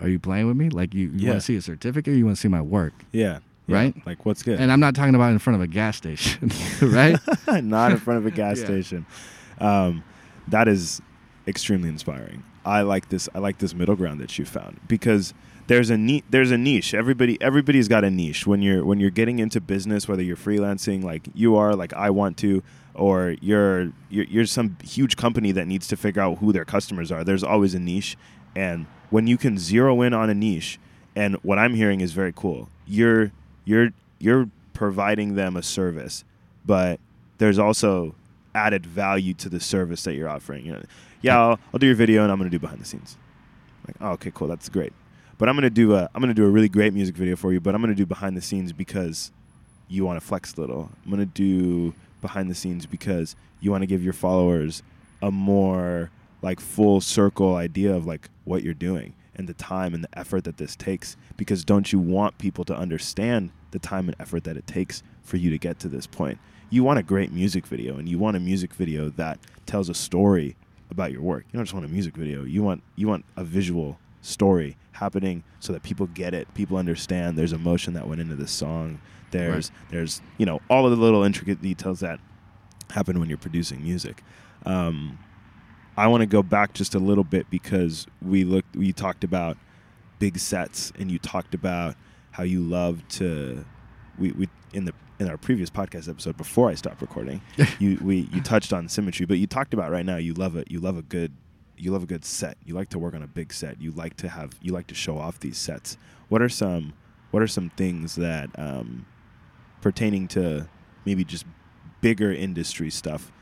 [0.00, 0.68] are you playing with me?
[0.70, 1.30] Like you, you Yeah.
[1.30, 2.14] want to see a certificate?
[2.16, 2.92] You want to see my work?
[3.12, 3.38] Yeah.
[3.66, 3.76] Yeah.
[3.76, 4.06] Right?
[4.06, 4.60] Like what's good?
[4.60, 6.50] And I'm not talking about in front of a gas station,
[6.82, 7.18] right?
[7.64, 8.64] not in front of a gas Yeah.
[8.66, 9.06] station.
[9.58, 10.04] Um,
[10.48, 11.00] that is
[11.48, 12.42] extremely inspiring.
[12.64, 13.28] I like this.
[13.34, 15.34] I like this middle ground that you found because
[15.68, 16.94] there's a ne- there's a niche.
[16.94, 21.02] Everybody everybody's got a niche when you're when you're getting into business, whether you're freelancing
[21.04, 22.62] like you are, like I want to,
[22.96, 27.12] or you're you're, you're some huge company that needs to figure out who their customers
[27.12, 27.22] are.
[27.22, 28.16] There's always a niche,
[28.54, 30.78] and when you can zero in on a niche,
[31.14, 32.68] and what I'm hearing is very cool.
[32.86, 33.32] You're
[33.64, 36.24] you're you're providing them a service,
[36.64, 37.00] but
[37.38, 38.14] there's also
[38.54, 40.64] added value to the service that you're offering.
[40.64, 40.82] You know,
[41.20, 43.16] yeah, I'll, I'll do your video and I'm to do behind the scenes.
[43.86, 44.92] Like, oh, okay, cool, that's great.
[45.38, 47.60] But I'm to do a I'm to do a really great music video for you,
[47.60, 49.30] but I'm to do behind the scenes because
[49.88, 50.90] you want to flex a little.
[51.04, 54.82] I'm to do behind the scenes because you want to give your followers
[55.22, 56.10] a more
[56.42, 60.44] like full circle idea of like what you're doing and the time and the effort
[60.44, 64.56] that this takes because don't you want people to understand the time and effort that
[64.56, 66.38] it takes for you to get to this point?
[66.70, 69.94] You want a great music video and you want a music video that tells a
[69.94, 70.56] story
[70.90, 71.44] about your work.
[71.52, 72.44] You don't just want a music video.
[72.44, 77.38] You want you want a visual story happening so that people get it people understand
[77.38, 78.98] there's emotion that went into this song
[79.38, 82.20] there's there's you know all of the little intricate details that
[82.90, 84.22] happen when you're producing music.
[84.64, 85.18] Um,
[85.96, 89.56] I want to go back just a little bit because we looked, we talked about
[90.18, 91.94] big sets, and you talked about
[92.32, 93.64] how you love to,
[94.18, 97.40] we, we in the in our previous podcast episode before I stopped recording,
[97.78, 100.70] you we you touched on symmetry, but you talked about right now you love it,
[100.70, 101.32] you love a good,
[101.78, 104.16] you love a good set, you like to work on a big set, you like
[104.18, 105.96] to have, you like to show off these sets.
[106.28, 106.92] What are some,
[107.30, 109.06] what are some things that um,
[109.80, 110.68] pertaining to
[111.04, 111.44] maybe just
[112.00, 113.32] bigger industry stuff?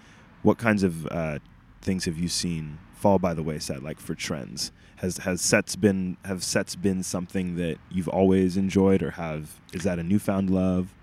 [0.42, 1.38] What kinds of uh,
[1.80, 6.16] things have you seen fall by the wayside like for trends has has sets been
[6.24, 10.94] have sets been something that you've always enjoyed or have is that a newfound love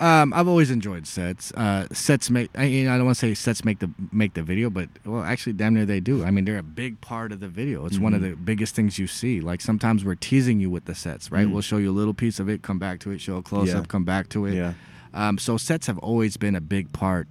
[0.00, 1.52] Um, I've always enjoyed sets.
[1.52, 2.48] Uh, sets make.
[2.56, 4.88] I, you know, I don't want to say sets make the make the video, but
[5.04, 6.24] well, actually, damn near they do.
[6.24, 7.84] I mean, they're a big part of the video.
[7.84, 8.30] It's one of Mhm.
[8.30, 9.40] the biggest things you see.
[9.42, 11.46] Like sometimes we're teasing you with the sets, right?
[11.46, 11.52] Mm.
[11.52, 13.68] We'll show you a little piece of it, come back to it, show a close
[13.68, 13.78] Yeah.
[13.80, 14.54] up, come back to it.
[14.54, 14.72] yeah
[15.12, 17.28] Um, so sets have always been a big part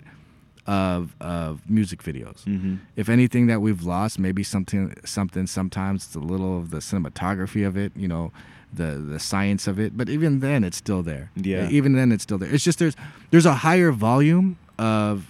[0.68, 2.44] of of music videos.
[2.46, 2.76] mm-hmm.
[2.96, 7.66] If anything that we've lost, maybe something something sometimes it's a little of the cinematography
[7.66, 8.32] of it, you know,
[8.74, 9.98] the the science of it.
[9.98, 11.32] But even then it's still there.
[11.36, 11.70] Yeah.
[11.70, 12.54] Even then it's still there.
[12.54, 12.96] It's just there's
[13.32, 15.26] there's a higher volume of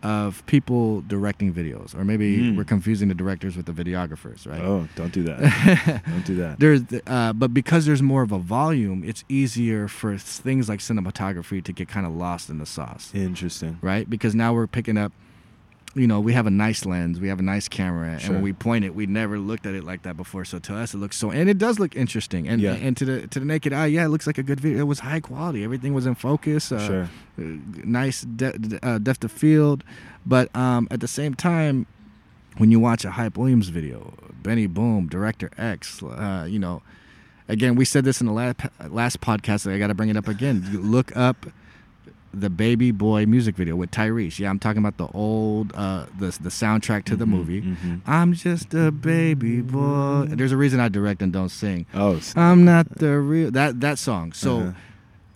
[0.00, 1.92] of people directing videos.
[1.92, 2.56] Or maybe Mm.
[2.56, 4.60] we're confusing the directors with the videographers, right?
[4.62, 8.38] oh don't do that don't do that There's, uh, but because there's more of a
[8.38, 13.10] volume, it's easier for things like cinematography to get kind of lost in the sauce
[13.12, 14.08] interesting right?
[14.08, 15.12] Because now we're picking up,
[15.98, 18.52] you know, we have a nice lens, we have a nice camera, and when we
[18.52, 20.44] point it, we never looked at it like that before.
[20.44, 22.74] So to us, it looks so, and it does look interesting, and Yeah.
[22.74, 24.78] and to the to the naked eye, yeah, it looks like a good video.
[24.78, 27.02] It was high quality, everything was in focus, uh, sure
[27.38, 27.42] uh,
[27.84, 29.84] nice de- uh, depth of field,
[30.24, 31.86] but um, at the same time,
[32.58, 36.82] when you watch a Hype Williams video, Benny Boom, Director X, uh, you know,
[37.48, 38.56] again, we said this in the last
[38.88, 39.70] last podcast.
[39.72, 40.66] I got to bring it up again.
[40.72, 41.46] You look up
[42.34, 44.38] the Baby Boy music video with Tyrese.
[44.38, 47.62] Yeah, I'm talking about the old uh, the the soundtrack to the Mhm, movie.
[47.62, 48.00] mhm.
[48.06, 50.26] I'm just a baby boy.
[50.28, 51.86] There's a reason I direct and don't sing.
[51.94, 54.32] oh I'm not the real that that song.
[54.32, 54.72] So Uh-huh.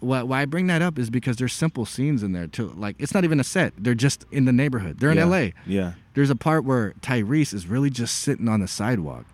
[0.01, 2.73] why, why I bring that up is because there's simple scenes in there too.
[2.77, 3.73] Like it's not even a set.
[3.79, 4.99] They're just in the neighborhood.
[5.01, 5.25] They're in Yeah.
[5.25, 5.51] LA.
[5.67, 9.25] yeah There's a part where Tyrese is really just sitting on the sidewalk.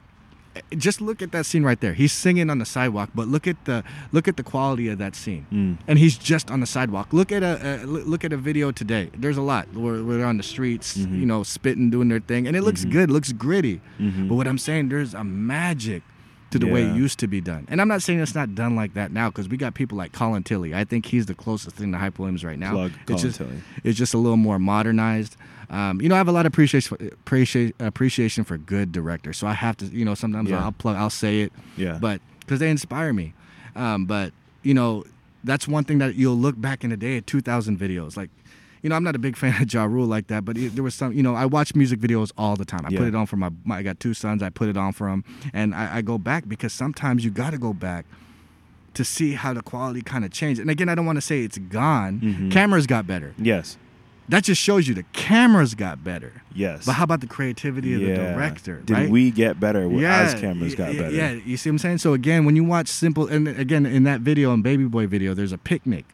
[0.77, 1.95] Just look at that scene right there.
[1.95, 5.15] He's singing on the sidewalk, but look at the look at the quality of that
[5.15, 5.47] scene.
[5.53, 5.79] Mm.
[5.87, 7.13] And he's just on the sidewalk.
[7.13, 9.11] Look at a, a look at a video today.
[9.17, 11.21] There's a lot where, where they're on the streets, Mhm.
[11.21, 12.91] you know, spitting, doing their thing, and it looks Mhm.
[12.93, 13.81] good, looks gritty.
[14.01, 14.29] Mhm.
[14.29, 16.03] But what I'm saying, there's a magic
[16.51, 17.67] to the way it used to be done.
[17.69, 20.13] And I'm not saying it's not done like that now because we got people like
[20.13, 20.75] Colin Tilley.
[20.75, 22.73] I think he's the closest thing to Hype Williams right now.
[22.73, 23.63] Plug it's Colin just Tilley.
[23.85, 25.37] it's just a little more modernized.
[25.71, 29.37] Um, you know, I have a lot of appreciation appreciation appreciation for good directors.
[29.37, 30.65] So I have to, you know, sometimes Yeah.
[30.65, 31.99] I'll plug, I'll say it, Yeah.
[32.01, 33.35] but because they inspire me.
[33.77, 35.05] Um, but you know,
[35.45, 38.17] that's one thing that you'll look back in the day at 2,000 videos.
[38.17, 38.31] Like,
[38.83, 40.83] you know, I'm not a big fan of Ja Rule like that, but it, there
[40.83, 41.13] was some.
[41.13, 42.85] You know, I watch music videos all the time.
[42.87, 42.99] I Yeah.
[43.01, 43.79] put it on for my, my.
[43.79, 44.43] I got two sons.
[44.43, 47.51] I put it on for them, and I, I go back because sometimes you got
[47.51, 48.05] to go back
[48.95, 50.61] to see how the quality kind of changed.
[50.61, 52.21] And again, I don't want to say it's gone.
[52.21, 52.51] Mhm.
[52.51, 53.35] Cameras got better.
[53.39, 53.77] yes.
[54.29, 56.43] That just shows you the cameras got better.
[56.55, 56.85] Yes.
[56.85, 58.81] But how about the creativity of the director?
[58.85, 59.11] Did right?
[59.11, 61.15] we get better w- as Yeah, cameras got yeah, better?
[61.15, 61.99] Yeah, you see what I'm saying?
[61.99, 65.33] So again, when you watch simple, and again in that video, in Baby Boy video,
[65.33, 66.05] there's a picnic.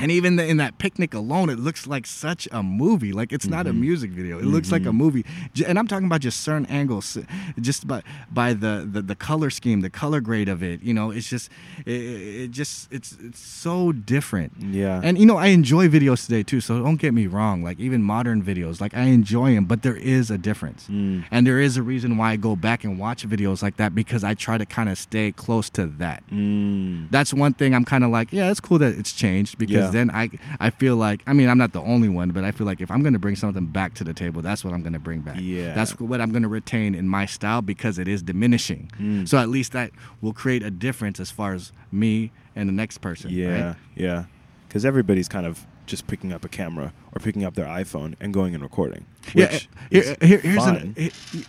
[0.00, 3.12] And even the, in that picnic alone, it looks like such a movie.
[3.12, 3.80] Like it's not a Mhm.
[3.80, 4.38] music video.
[4.38, 4.94] It looks like a Mhm.
[4.96, 5.24] movie.
[5.66, 7.18] And I'm talking about just certain angles,
[7.60, 10.82] just by by the, the the color scheme, the color grade of it.
[10.82, 11.50] You know, it's just
[11.86, 14.52] it, it just it's it's so different.
[14.60, 15.00] Yeah.
[15.02, 16.60] And you know, I enjoy videos today too.
[16.60, 17.62] So don't get me wrong.
[17.62, 20.86] Like even modern videos, like I enjoy them, but there is a difference.
[20.90, 21.24] Mm.
[21.30, 24.24] And there is a reason why I go back and watch videos like that because
[24.24, 26.22] I try to kind of stay close to that.
[26.32, 27.10] Mm.
[27.10, 29.89] That's one thing I'm kind of like, yeah, it's cool that it's changed because Yeah.
[29.92, 32.66] Then I I feel like I mean I'm not the only one, but I feel
[32.66, 35.20] like if I'm gonna bring something back to the table, that's what I'm gonna bring
[35.20, 35.36] back.
[35.40, 35.74] Yeah.
[35.74, 38.90] That's what I'm gonna retain in my style because it is diminishing.
[38.98, 39.28] Mm.
[39.28, 42.98] So at least that will create a difference as far as me and the next
[42.98, 43.30] person.
[43.30, 43.76] Yeah, right?
[43.94, 44.24] yeah.
[44.68, 48.32] Because everybody's kind of just picking up a camera or picking up their iPhone and
[48.32, 49.04] going and recording.
[49.34, 50.94] Yeah, Which here, is here- here's an,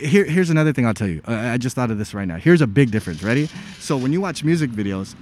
[0.00, 1.22] here, here's another thing I'll tell you.
[1.26, 2.36] Uh, I just thought of this right now.
[2.38, 3.22] Here's a big difference.
[3.22, 3.48] Ready?
[3.78, 5.14] So when you watch music videos,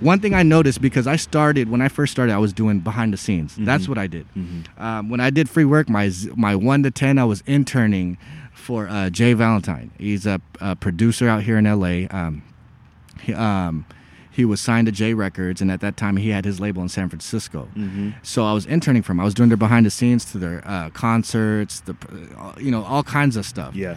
[0.00, 3.12] one thing I noticed because I started when I first started, I was doing behind
[3.12, 3.56] the scenes.
[3.58, 4.26] That's what I did.
[4.36, 4.64] Mhm.
[4.80, 8.16] Um, when I did free work, my my one to ten, I was interning
[8.52, 9.90] for uh, Jay Valentine.
[9.98, 12.06] He's a, a producer out here in L.A.
[12.08, 12.42] Um,
[13.22, 13.84] he, um,
[14.30, 16.88] he was signed to J Records, and at that time, he had his label in
[16.88, 17.68] San Francisco.
[17.76, 18.14] Mhm.
[18.22, 19.20] So I was interning for him.
[19.20, 21.96] I was doing their behind the scenes to their uh, concerts, the
[22.38, 23.74] uh, you know all kinds of stuff.
[23.74, 23.96] Yeah.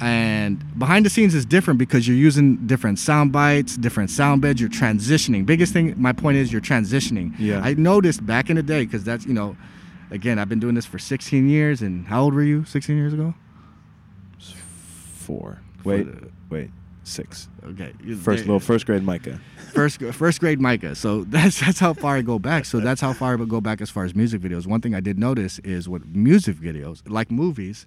[0.00, 4.60] And behind the scenes is different because you're using different sound bites, different sound beds.
[4.60, 5.44] You're transitioning.
[5.44, 7.34] Biggest thing, my point is, you're transitioning.
[7.38, 7.60] Yeah.
[7.62, 9.56] I noticed back in the day because that's you know,
[10.10, 11.82] again, I've been doing this for 16 years.
[11.82, 13.34] And how old were you 16 years ago?
[14.38, 15.60] Four.
[15.84, 16.06] Wait,
[16.48, 16.70] wait.
[17.04, 17.48] Six.
[17.64, 17.92] Okay.
[18.22, 19.40] First little first grade Micah.
[19.72, 20.94] first first grade Micah.
[20.94, 22.64] So that's that's how far I go back.
[22.64, 24.66] So that's how far I would go back as far as music videos.
[24.66, 27.86] One thing I did notice is with music videos, like movies,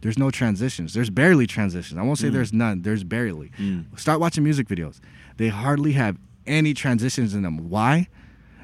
[0.00, 0.94] there's no transitions.
[0.94, 1.98] There's barely transitions.
[1.98, 2.32] I won't say Mm.
[2.32, 2.82] there's none.
[2.82, 3.50] There's barely.
[3.58, 3.98] Mm.
[3.98, 5.00] Start watching music videos.
[5.36, 7.68] They hardly have any transitions in them.
[7.68, 8.08] Why?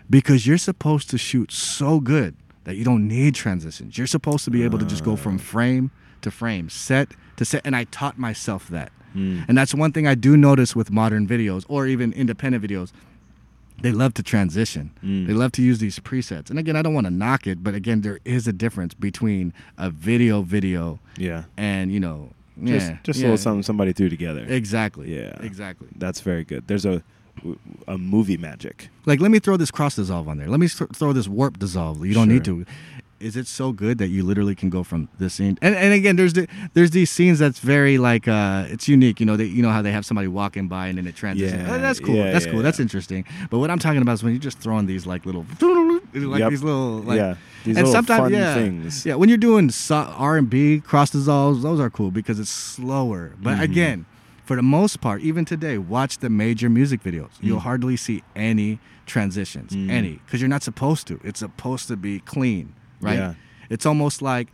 [0.09, 3.97] Because you're supposed to shoot so good that you don't need transitions.
[3.99, 5.90] You're supposed to be able to just go from frame
[6.23, 7.62] to frame, set to set.
[7.64, 8.92] And I taught myself that.
[9.14, 9.44] Mm.
[9.49, 12.90] And that's one thing I do notice with modern videos or even independent videos.
[13.81, 14.93] They love to transition.
[15.05, 15.27] Mm.
[15.27, 16.49] They love to use these presets.
[16.51, 19.53] And again, I don't want to knock it, but again, there is a difference between
[19.77, 21.45] a video video Yeah.
[21.57, 22.31] and, you know,
[22.63, 23.27] Just yeah, just a yeah.
[23.29, 24.45] little something somebody threw together.
[24.49, 25.15] Exactly.
[25.15, 25.37] Yeah.
[25.41, 25.89] Exactly.
[25.97, 26.67] That's very good.
[26.69, 27.03] There's a
[27.89, 28.89] a movie magic.
[29.07, 30.47] Like, let me throw this cross dissolve on there.
[30.49, 32.07] Let me th- throw this warp dissolve.
[32.07, 32.65] You don't need to.
[33.20, 35.57] Is it so good that you literally can go from this scene?
[35.62, 39.20] And, and again, there's the, there's these scenes that's very like uh, it's unique.
[39.20, 41.62] You know, they, you know how they have somebody walking by and then it transitions.
[41.62, 42.16] Yeah, Oh, that's cool.
[42.16, 42.62] yeah, that's yeah, cool.
[42.62, 43.24] That's interesting.
[43.50, 45.46] But what I'm talking about is when you're just throwing these like little
[46.12, 46.50] like Yep.
[46.50, 47.37] these little like yeah.
[47.64, 49.07] These and little sometimes fun yeah, things.
[49.07, 49.14] yeah.
[49.14, 53.33] When you're doing R&B cross dissolves, those are cool because it's slower.
[53.40, 53.62] But Mhm.
[53.62, 54.07] again,
[54.44, 57.31] for the most part, even today, watch the major music videos.
[57.40, 57.62] You'll Mm.
[57.62, 59.90] hardly see any transitions, Mm.
[59.90, 61.18] any, because you're not supposed to.
[61.24, 62.74] It's supposed to be clean,
[63.05, 63.19] right?
[63.19, 63.35] Yeah.
[63.71, 64.49] It's almost like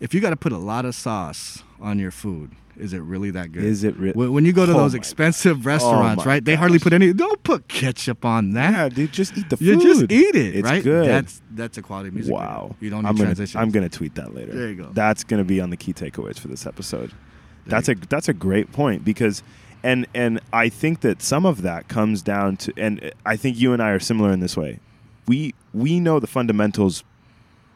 [0.00, 3.30] if you got to put a lot of sauce on your food, is it really
[3.32, 3.62] that good?
[3.64, 6.44] Is it re- When you go to Oh those expensive restaurants, oh my right?
[6.44, 7.12] They hardly put any.
[7.12, 8.72] Don't put ketchup on that.
[8.72, 9.66] Yeah, dude, just eat the food.
[9.66, 10.82] You just eat it, It's right?
[10.82, 11.06] good.
[11.06, 12.32] That's that's a quality music.
[12.32, 12.40] video.
[12.46, 12.76] wow.
[12.80, 13.46] You don't need I'm gonna.
[13.54, 14.52] I'm gonna tweet that later.
[14.52, 14.90] There you go.
[14.92, 17.10] That's gonna be on the key takeaways for this episode.
[17.10, 17.16] There
[17.66, 19.42] That's a that's a great point because
[19.84, 23.72] and and I think that some of that comes down to and I think you
[23.74, 24.80] and I are similar in this way.
[25.28, 27.04] We we know the fundamentals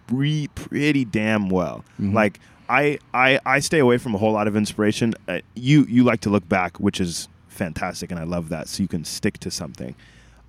[0.07, 1.85] pre, pretty damn well.
[2.01, 2.12] Mhm.
[2.14, 5.14] Like I, I I stay away from a whole lot of inspiration.
[5.29, 8.69] Uh, you you like to look back, which is fantastic, and I love that.
[8.69, 9.95] So you can stick to something.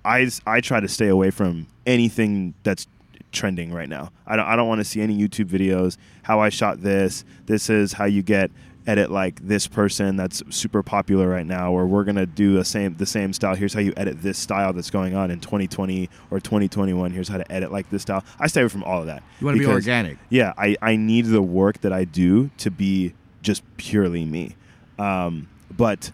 [0.04, 2.86] I I try to stay away from anything that's
[3.30, 4.10] trending right now.
[4.26, 5.96] I don't I don't want to see any YouTube videos.
[6.22, 7.24] How I shot this.
[7.46, 8.50] This is how you get
[8.88, 12.64] edit like this person that's super popular right now or we're going to do a
[12.64, 16.08] same the same style here's how you edit this style that's going on in 2020
[16.30, 19.06] or 2021 here's how to edit like this style i stay away from all of
[19.06, 20.16] that You want to be organic.
[20.30, 24.56] yeah I, I need the work that i do to be just purely me
[24.98, 26.10] um, but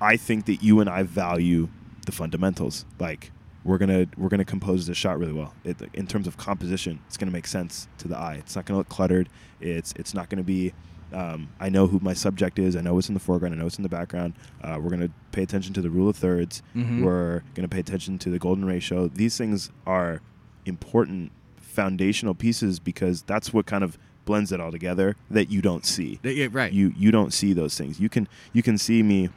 [0.00, 1.68] I think that you and I value
[2.06, 2.84] the fundamentals.
[2.98, 3.30] Like
[3.62, 5.54] we're gonna we're gonna compose this shot really well.
[5.64, 8.36] It, in terms of composition, it's gonna make sense to the eye.
[8.36, 9.28] It's not gonna look cluttered.
[9.60, 10.72] It's it's not gonna be.
[11.12, 12.74] Um, I know who my subject is.
[12.76, 13.54] I know what's in the foreground.
[13.54, 14.34] I know what's in the background.
[14.62, 17.02] Uh, we're gonna pay attention to the rule of 3rds Mhm.
[17.02, 19.08] We're gonna pay attention to the golden ratio.
[19.08, 20.20] These things are
[20.66, 25.84] important foundational pieces because that's what kind of blends it all together that you don't
[25.84, 26.72] see yeah, right.
[26.72, 27.98] you you don't see those things.
[27.98, 29.30] You can you can see me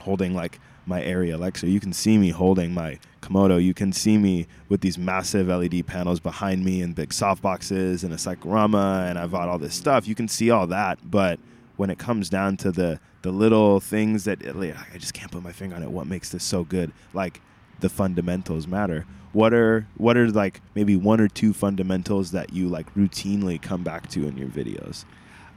[0.00, 1.68] holding like my Arri Alexa.
[1.68, 3.62] You can see me holding my Komodo.
[3.62, 8.12] You can see me with these massive LED panels behind me and big softboxes and
[8.12, 10.08] a Cyclorama and I've got all this stuff.
[10.08, 11.38] You can see all that, but
[11.76, 15.42] when it comes down to the the little things that like, I just can't put
[15.42, 15.90] my finger on it.
[15.90, 16.92] What makes this so good?
[17.14, 17.40] Like
[17.80, 19.06] the fundamentals matter.
[19.32, 23.82] What are what are like maybe one or two fundamentals that you like routinely come
[23.82, 25.04] back to in your videos?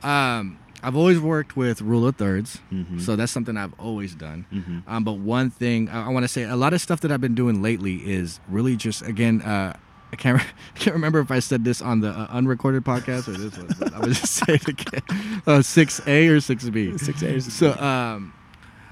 [0.04, 3.02] um, I've always worked with rule of 3rds Mhm.
[3.02, 4.46] so that's something I've always done.
[4.54, 4.84] Mhm.
[4.88, 7.22] Um, but one thing I, I want to say, a lot of stuff that I've
[7.22, 9.42] been doing lately is really just again.
[9.42, 9.74] Uh,
[10.14, 13.32] I can't, re- can't remember if I said this on the uh, unrecorded podcast or
[13.38, 13.68] this one.
[13.80, 15.42] But I was just saying it again.
[15.46, 16.98] Uh, Six A or six B.
[16.98, 17.52] Six A's.
[17.54, 18.32] So um,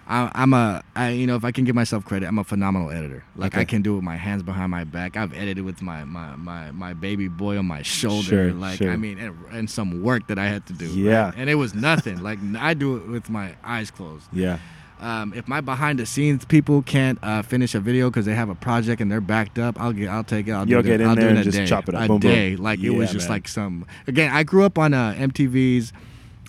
[0.07, 2.91] I, I'm a, I, you know, if I can give myself credit, I'm a phenomenal
[2.91, 3.23] editor.
[3.37, 3.61] Like Okay.
[3.61, 5.15] I can do it with my hands behind my back.
[5.15, 8.27] I've edited with my my my, my baby boy on my shoulder.
[8.27, 8.91] Sure, like sure.
[8.91, 10.87] I mean, and, and some work that I had to do.
[10.87, 10.95] right?
[10.95, 11.31] Yeah.
[11.37, 12.21] And it was nothing.
[12.21, 14.27] like I do it with my eyes closed.
[14.33, 14.59] yeah.
[14.99, 18.47] Um, if my behind the scenes people can't uh, finish a video because they have
[18.47, 20.51] a project and they're backed up, I'll get, I'll take it.
[20.51, 20.91] I'll You'll do it.
[20.97, 21.65] get in I'll there do it in and just day.
[21.65, 22.03] chop it up.
[22.03, 22.31] A Boom, boom.
[22.31, 23.35] day, like it was just man.
[23.37, 23.85] like some.
[24.07, 25.91] Again, I grew up on uh, MTV's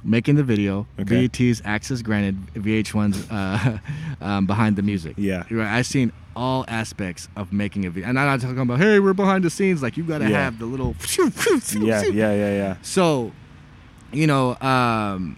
[0.04, 1.26] making the video, Okay.
[1.26, 3.78] BET's Access Granted, VH1's uh,
[4.20, 5.14] um, behind the music.
[5.16, 5.44] Yeah.
[5.50, 8.98] Right, I've seen all aspects of making a video, and I'm not talking about hey,
[9.00, 9.82] we're behind the scenes.
[9.82, 10.44] Like you got to Yeah.
[10.44, 10.94] have the little.
[11.74, 12.76] Yeah, yeah, yeah, yeah.
[12.82, 13.32] So,
[14.12, 15.36] you know, um,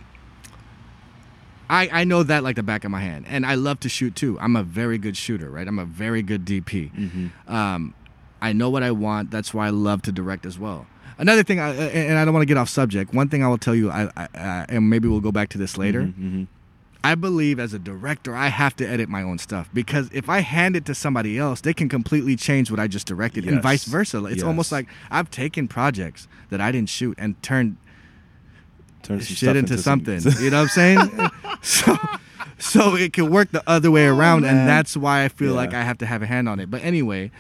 [1.69, 4.15] I I know that like the back of my hand, and I love to shoot
[4.15, 4.39] too.
[4.41, 5.67] I'm a very good shooter, right?
[5.67, 6.93] I'm a very good DP.
[6.93, 7.53] Mm-hmm.
[7.55, 7.95] Um,
[8.41, 9.31] I know what I want.
[9.31, 10.87] That's why I love to direct as well.
[11.19, 13.15] Another thing, I, and I don't want to get off subject.
[13.15, 15.59] One thing I will tell you, I, I, I and maybe we'll go back to
[15.59, 16.03] this later.
[16.03, 16.45] Mm-hmm.
[17.03, 20.41] I believe as a director, I have to edit my own stuff because if I
[20.41, 23.85] hand it to somebody else, they can completely change what I just directed, and vice
[23.85, 24.25] versa.
[24.25, 24.43] It's Yes.
[24.45, 27.77] almost like I've taken projects that I didn't shoot and turned
[29.05, 30.33] Turn some shit into, some- something.
[30.43, 31.31] you know what I'm saying?
[31.63, 31.97] so,
[32.59, 35.73] so it can work the other way around, Oh, and that's why I feel like
[35.75, 36.69] I have to have a hand on it.
[36.73, 37.31] But anyway,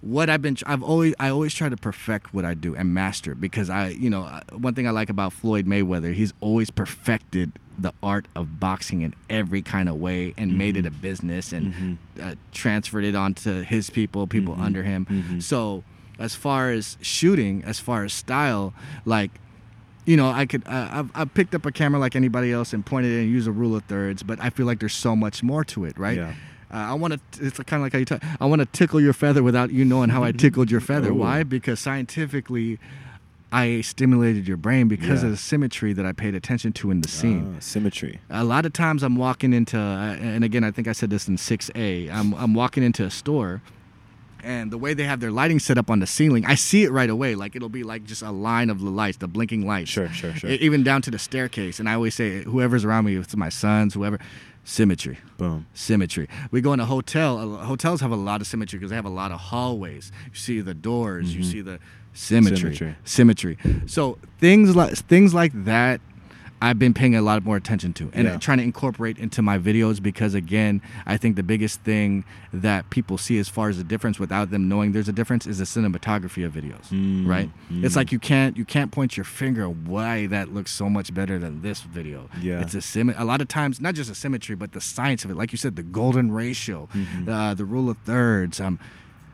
[0.00, 3.32] what I've been, I've always, I always try to perfect what I do and master
[3.32, 6.70] it because I, you know, uh, one thing I like about Floyd Mayweather, he's always
[6.70, 11.52] perfected the art of boxing in every kind of way and made it a business
[11.52, 11.96] and Mhm.
[12.22, 14.60] uh, transferred it onto his people, people Mhm.
[14.62, 15.06] under him.
[15.10, 15.42] Mhm.
[15.42, 15.84] So,
[16.18, 18.72] as far as shooting, as far as style,
[19.04, 19.30] like
[20.06, 22.86] you know, I could uh, I've, I've picked up a camera like anybody else and
[22.86, 25.42] pointed it and used a rule of thirds, but I feel like there's so much
[25.42, 26.16] more to it, right?
[26.16, 26.32] Yeah.
[26.72, 27.44] Uh, I want to.
[27.46, 28.22] It's kind of like how you talk.
[28.40, 31.10] I want to tickle your feather without you knowing how I tickled your feather.
[31.10, 31.14] Ooh.
[31.16, 31.42] Why?
[31.44, 32.78] Because scientifically,
[33.52, 35.26] I stimulated your brain because Yeah.
[35.26, 37.54] of the symmetry that I paid attention to in the scene.
[37.56, 38.20] Ah, symmetry.
[38.30, 41.28] A lot of times I'm walking into, uh, and again, I think I said this
[41.28, 42.10] in 6A.
[42.10, 43.62] I'm, I'm walking into a store,
[44.42, 46.90] and the way they have their lighting set up on the ceiling, I see it
[46.90, 47.36] right away.
[47.36, 49.90] Like it'll be like just a line of the lights, the blinking lights.
[49.90, 50.50] Sure, sure, sure.
[50.50, 51.78] Even down to the staircase.
[51.78, 54.18] And I always say, whoever's around me, if it's my sons, whoever,
[54.70, 55.64] symmetry Boom.
[55.74, 56.28] symmetry.
[56.50, 57.56] We go in a hotel.
[57.58, 60.10] Hotels have a lot of symmetry because they have a lot of hallways.
[60.26, 61.34] You see the doors.
[61.34, 61.50] You Mhm.
[61.52, 61.78] see the
[62.12, 62.74] symmetry.
[62.74, 62.96] Symmetry.
[63.04, 63.58] Symmetry.
[63.86, 66.00] So things like things like that,
[66.62, 68.38] I've been paying a lot more attention to and Yeah.
[68.38, 73.18] trying to incorporate into my videos because again, I think the biggest thing that people
[73.18, 76.46] see as far as the difference without them knowing there's a difference is the cinematography
[76.46, 76.88] of videos.
[76.90, 77.50] Mm, Right?
[77.70, 77.84] mm.
[77.84, 81.38] It's like you can't you can't point your finger why that looks so much better
[81.38, 82.30] than this video.
[82.40, 82.60] Yeah.
[82.62, 83.10] It's a sim.
[83.16, 85.36] A lot of times, not just a symmetry, but the science of it.
[85.36, 87.28] Like you said, the golden ratio, Mhm.
[87.28, 88.60] uh, the rule of thirds.
[88.60, 88.78] Um,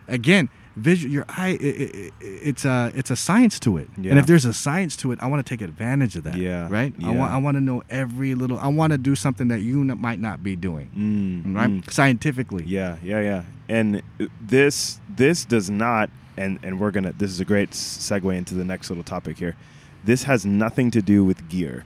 [0.09, 1.13] again, visual.
[1.13, 1.59] Your eye.
[1.61, 3.89] i i i it's a it's a science to it.
[3.99, 4.11] Yeah.
[4.11, 6.37] And if there's a science to it, I want to take advantage of that.
[6.37, 6.95] Yeah, Right.
[6.99, 7.09] yeah.
[7.09, 8.59] I want I want to know every little.
[8.59, 10.91] I want to do something that you n- might not be doing.
[10.97, 11.71] Mm, Right.
[11.71, 11.91] mm.
[11.91, 12.65] Scientifically.
[12.67, 13.43] Yeah, yeah, yeah.
[13.69, 14.03] And
[14.41, 18.65] this this does not and and we're to this is a great segue into the
[18.65, 19.57] next little topic here.
[20.05, 21.85] This has nothing to do with gear.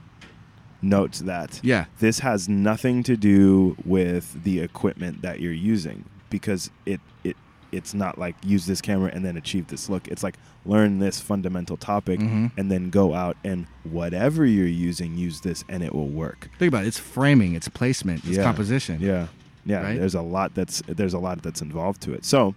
[0.81, 1.59] Note that.
[1.63, 1.85] Yeah.
[1.99, 7.35] This has nothing to do with the equipment that you're using because it it
[7.71, 10.07] it's not like use this camera and then achieve this look.
[10.07, 12.51] It's like learn this fundamental topic Mhm.
[12.57, 16.49] and then go out and whatever you're using use this and it will work.
[16.59, 16.87] Think about it.
[16.87, 17.55] It's framing.
[17.55, 18.25] It's placement.
[18.25, 18.43] It's Yeah.
[18.43, 18.99] composition.
[19.01, 19.27] Yeah.
[19.65, 19.99] Yeah, Right?
[19.99, 22.23] there's a lot that's there's a lot that's involved to it.
[22.25, 22.55] So,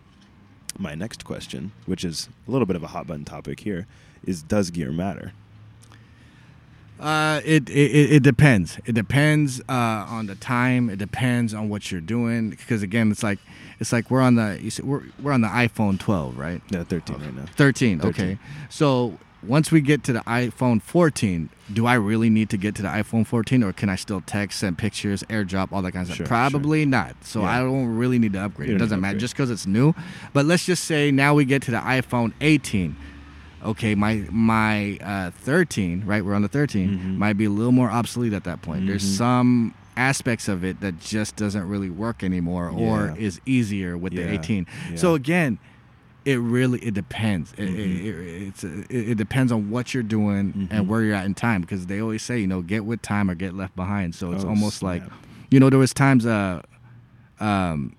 [0.78, 3.86] my next question, which is a little bit of a hot button topic here,
[4.24, 5.32] is does gear matter?
[7.00, 8.78] Uh, it, it it depends.
[8.84, 9.72] It depends uh,
[10.08, 10.90] on the time.
[10.90, 12.50] It depends on what you're doing.
[12.50, 13.38] Because again, it's like
[13.80, 16.60] it's like we're on the you see, we're we're on the iPhone 12, right?
[16.70, 17.44] Yeah, 13 right now.
[17.56, 17.98] 13.
[18.00, 18.02] 13.
[18.10, 18.38] Okay.
[18.68, 22.82] So once we get to the iPhone 14, do I really need to get to
[22.82, 26.08] the iPhone 14, or can I still text, send pictures, AirDrop, all that kind of
[26.14, 26.28] Sure, stuff?
[26.28, 27.16] Probably not.
[27.24, 27.46] So Yeah.
[27.56, 28.68] I don't really need to upgrade.
[28.68, 29.94] It doesn't matter just because it's new.
[30.34, 32.96] But let's just say now we get to the iPhone 18.
[33.64, 36.24] Okay, my my uh, 13, right?
[36.24, 36.98] We're on the 13.
[36.98, 37.16] Mhm.
[37.18, 38.86] Might be a little more obsolete at that point.
[38.86, 39.16] There's Mhm.
[39.16, 43.14] some aspects of it that just doesn't really work anymore, or Yeah.
[43.26, 44.66] is easier with the 18.
[44.90, 44.96] yeah.
[44.96, 45.58] So again,
[46.24, 47.52] it really it depends.
[47.56, 47.74] It, Mhm.
[47.78, 50.68] it, it, it's it, it depends on what you're doing Mhm.
[50.70, 53.30] and where you're at in time because they always say you know get with time
[53.30, 54.14] or get left behind.
[54.14, 55.02] So it's Oh, almost like
[55.50, 56.60] you know there was times uh
[57.40, 57.94] um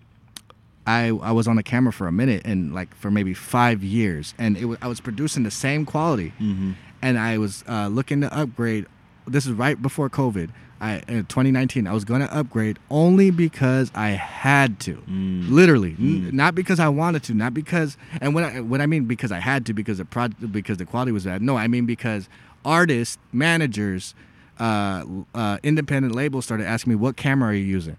[0.85, 4.33] I I was on the camera for a minute and like for maybe five years
[4.37, 6.75] and it was, I was producing the same quality Mhm.
[7.01, 8.85] and I was uh, looking to upgrade.
[9.27, 10.49] This is right before COVID.
[10.81, 14.95] I in 2019 I was going to upgrade only because I had to.
[15.09, 15.49] Mm.
[15.51, 16.33] Literally, N- Mm.
[16.33, 17.97] not because I wanted to, not because.
[18.19, 20.85] And when I when I mean because I had to, because the pro- because the
[20.85, 21.41] quality was bad.
[21.41, 22.27] No, I mean because
[22.65, 24.15] artists, managers,
[24.59, 27.97] uh, uh, independent labels started asking me, "What camera are you using?"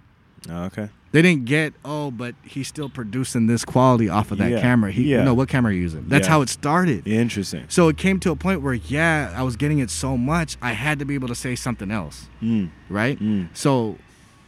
[0.50, 0.88] Oh, okay.
[1.12, 4.90] They didn't get, oh, but he's still producing this quality off of that Yeah, camera.
[4.90, 5.22] He, yeah.
[5.24, 6.06] no, what camera are you using?
[6.08, 6.32] That's Yeah.
[6.32, 7.06] how it started.
[7.06, 7.64] Interesting.
[7.68, 10.72] So it came to a point where, yeah, I was getting it so much, I
[10.72, 12.70] had to be able to say something else, Mm.
[12.88, 13.18] right?
[13.20, 13.48] Mm.
[13.52, 13.98] So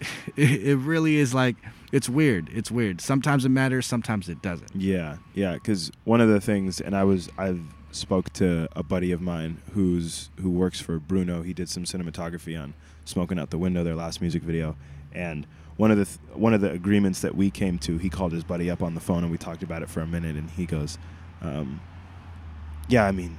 [0.36, 1.56] it, it really is like,
[1.92, 2.48] it's weird.
[2.52, 3.00] It's weird.
[3.00, 4.74] Sometimes it matters, sometimes it doesn't.
[4.74, 5.54] Yeah, yeah.
[5.54, 7.60] Because one of the things, and I was, I've
[7.92, 11.42] spoke to a buddy of mine who's who works for Bruno.
[11.42, 12.74] He did some cinematography on
[13.04, 14.74] "Smoking Out the Window," their last music video,
[15.12, 18.32] and one of the th- one of the agreements that we came to, he called
[18.32, 20.50] his buddy up on the phone and we talked about it for a minute, and
[20.50, 20.98] he goes,
[21.42, 21.80] um,
[22.88, 23.38] "Yeah, I mean,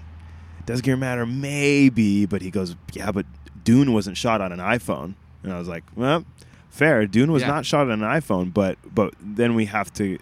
[0.65, 1.25] does gear matter?
[1.25, 3.25] Maybe, but he goes, yeah, but
[3.63, 6.25] Dune wasn't shot on an iPhone," and I was like, well.
[6.69, 7.07] Fair.
[7.07, 7.47] Dune was Yeah.
[7.47, 10.17] not shot on an iPhone, but but then we have to.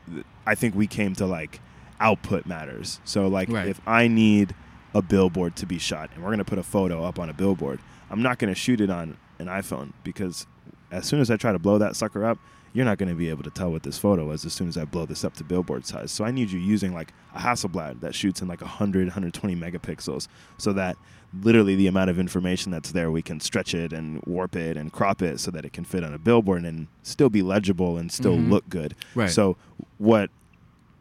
[0.45, 1.59] I think we came to like
[1.99, 2.99] output matters.
[3.05, 3.67] So like Right.
[3.69, 4.53] if I need
[4.93, 7.33] a billboard to be shot and we're going to put a photo up on a
[7.33, 7.79] billboard,
[8.11, 10.45] I'm not going to shoot it on an iPhone because
[10.93, 12.37] as soon as I try to blow that sucker up,
[12.73, 14.77] you're not going to be able to tell what this photo is as soon as
[14.77, 16.11] I blow this up to billboard size.
[16.11, 20.27] So I need you using like a Hasselblad that shoots in like 100, 120 megapixels
[20.57, 20.97] so that
[21.41, 24.91] literally the amount of information that's there, we can stretch it and warp it and
[24.91, 28.11] crop it so that it can fit on a billboard and still be legible and
[28.11, 28.49] still Mhm.
[28.49, 28.95] look good.
[29.15, 29.29] Right.
[29.29, 29.55] So
[29.99, 30.29] what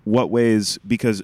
[0.04, 1.22] what ways because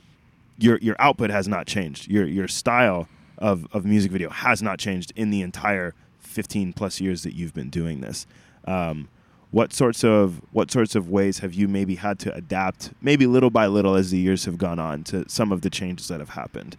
[0.58, 2.08] your your output has not changed.
[2.10, 7.00] Your your style of, of music video has not changed in the entire 15 plus
[7.00, 8.26] years that you've been doing this.
[8.68, 9.08] Um,
[9.50, 13.50] what sorts of what sorts of ways have you maybe had to adapt, maybe little
[13.50, 16.30] by little as the years have gone on, to some of the changes that have
[16.30, 16.76] happened?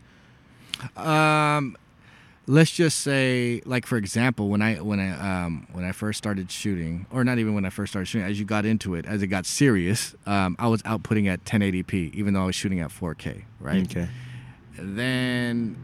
[0.96, 1.76] Um,
[2.46, 6.52] let's just say, like for example, when I when I um when I first started
[6.52, 9.24] shooting, or not even when I first started shooting, as you got into it, as
[9.24, 12.90] it got serious, um, I was outputting at 1080p, even though I was shooting at
[12.90, 13.84] 4K, right?
[13.84, 14.08] Okay.
[14.78, 15.76] Then,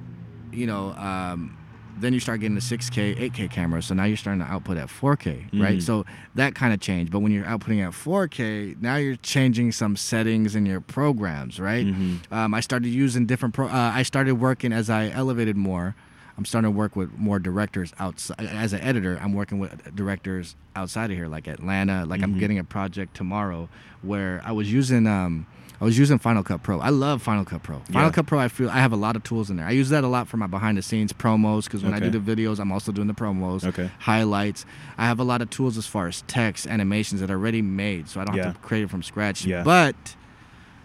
[0.51, 1.57] you know, um,
[1.97, 3.86] then you start getting the 6K, 8K cameras.
[3.86, 5.77] So now you're starting to output at 4K, right?
[5.77, 5.81] Mhm.
[5.81, 6.05] So
[6.36, 7.12] that kind of changed.
[7.12, 11.86] But when you're outputting at 4K, now you're changing some settings in your programs, right?
[11.86, 12.19] Mhm.
[12.31, 13.53] Um, I started using different.
[13.53, 15.95] Pro- uh, I started working as I elevated more.
[16.38, 18.36] I'm starting to work with more directors outside.
[18.39, 22.05] As an editor, I'm working with directors outside of here, like Atlanta.
[22.05, 22.39] Like I'm Mhm.
[22.39, 23.69] getting a project tomorrow
[24.01, 25.08] where I was using.
[25.08, 25.45] Um,
[25.79, 26.79] I was using Final Cut Pro.
[26.79, 27.79] I love Final Cut Pro.
[27.79, 28.11] Final Yeah.
[28.11, 29.65] Cut Pro, I feel I have a lot of tools in there.
[29.65, 32.09] I use that a lot for my behind the scenes promos because when I do
[32.09, 33.89] the videos, I'm also doing the promos, Okay.
[33.99, 34.65] highlights.
[34.97, 38.07] I have a lot of tools as far as text, animations that are already made,
[38.07, 38.45] so I don't Yeah.
[38.45, 39.45] have to create it from scratch.
[39.45, 39.63] Yeah.
[39.63, 40.15] But,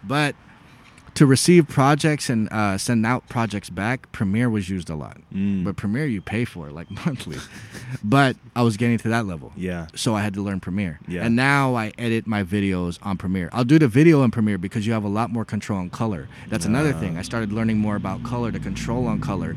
[0.03, 0.35] but
[1.15, 5.19] to receive projects and uh, send out projects back, Premiere was used a lot.
[5.35, 5.65] Mm.
[5.65, 7.37] But Premiere you pay for like monthly.
[8.05, 9.53] but I was getting to that level.
[9.57, 9.87] yeah.
[9.95, 10.99] So I had to learn Premiere.
[11.09, 11.25] Yeah.
[11.25, 13.49] And now I edit my videos on Premiere.
[13.53, 16.29] I'll do the video in Premiere because you have a lot more control on color.
[16.49, 17.19] That's another thing.
[17.19, 19.57] I started learning more about color, the control on color,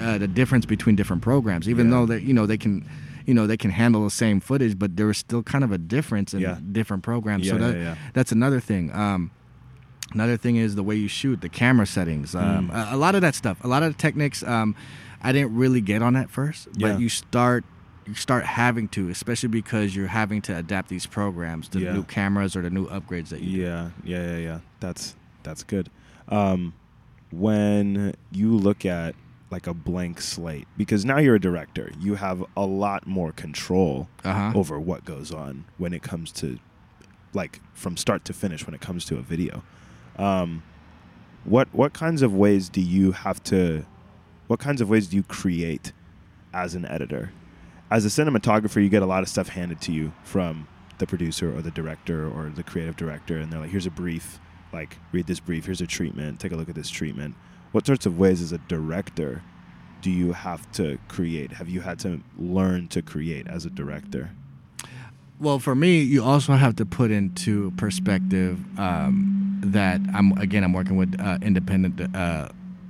[0.00, 1.68] uh, the difference between different programs.
[1.68, 1.96] Even Yeah.
[1.96, 2.88] though that you know they can,
[3.26, 5.78] you know they can handle the same footage, but there is still kind of a
[5.78, 6.58] difference in Yeah.
[6.72, 7.46] different programs.
[7.46, 7.94] Yeah, so that yeah.
[8.12, 8.92] that's another thing.
[8.94, 9.30] Um,
[10.12, 12.92] Another thing is the way you shoot, the camera settings, um, Mm.
[12.92, 14.42] a, a lot of that stuff, a lot of the techniques.
[14.42, 14.74] Um,
[15.22, 16.92] I didn't really get on at first, Yeah.
[16.92, 17.64] but you start
[18.06, 21.90] you start having to, especially because you're having to adapt these programs to Yeah.
[21.90, 23.62] the new cameras or the new upgrades that you.
[23.62, 24.58] Yeah, yeah, yeah, yeah.
[24.80, 25.90] That's that's good.
[26.28, 26.72] Um,
[27.30, 29.14] when you look at
[29.50, 34.08] like a blank slate, because now you're a director, you have a lot more control
[34.24, 34.52] Uh huh.
[34.58, 36.58] over what goes on when it comes to
[37.32, 39.62] like from start to finish when it comes to a video.
[40.18, 40.62] Um,
[41.44, 43.84] what what kinds of ways do you have to?
[44.46, 45.92] What kinds of ways do you create
[46.52, 47.32] as an editor.
[47.90, 51.54] As a cinematographer, you get a lot of stuff handed to you from the producer
[51.54, 54.38] or the director or the creative director, and they're like, "Here's a brief.
[54.72, 55.66] Like, read this brief.
[55.66, 56.38] Here's a treatment.
[56.38, 57.34] Take a look at this treatment."
[57.72, 59.42] What sorts of ways, as a director,
[60.02, 61.52] do you have to create?
[61.52, 64.30] Have you had to learn to create as a director?
[65.38, 70.72] Well, for me, you also have to put into perspective um, that I'm again I'm
[70.72, 72.48] working with uh, independent uh,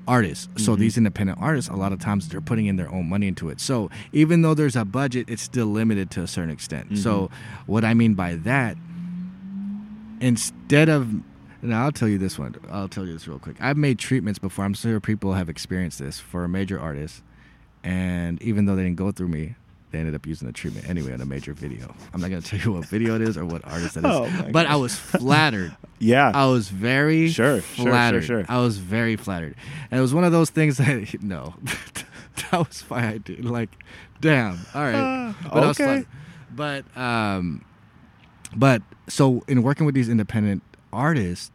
[0.09, 0.49] artists.
[0.57, 0.79] So Mhm.
[0.79, 3.61] these independent artists, a lot of times they're putting in their own money into it.
[3.61, 6.99] So even though there's a budget, it's still limited to a certain extent.
[6.99, 7.31] So
[7.67, 8.77] what I mean by that,
[10.21, 11.09] instead of
[11.63, 12.55] and I'll tell you this one.
[12.71, 13.57] I'll tell you this real quick.
[13.61, 14.65] I've made treatments before.
[14.65, 17.23] I'm sure people have experienced this for a major artist,
[17.85, 19.57] and even though they didn't go through me,
[19.91, 21.93] they ended up using the treatment anyway on a major video.
[22.15, 24.27] I'm not gonna tell you what video it is or what artist it is, Oh,
[24.29, 25.77] my but I was flattered.
[26.03, 26.33] Yeah.
[26.35, 28.25] I was very Sure, sure, sure, flattered.
[28.25, 28.45] sure.
[28.49, 29.55] I was very flattered,
[29.91, 31.55] and it was one of those things that no,
[32.51, 33.45] that was fine, dude.
[33.45, 33.69] Like,
[34.21, 35.85] damn, all right, Ah, but I was okay.
[35.85, 36.07] flattered.
[36.57, 37.65] But um,
[38.57, 40.63] but so in working with these independent
[40.93, 41.51] artists,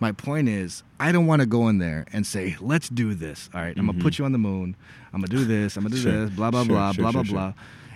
[0.00, 3.48] my point is I don't want to go in there and say, let's do this.
[3.54, 4.74] All right, I'm gonna put you on the moon.
[5.14, 5.76] I'm gonna do this.
[5.76, 6.30] I'm gonna do Sure, this.
[6.36, 7.52] Blah blah sure, blah sure, blah blah blah.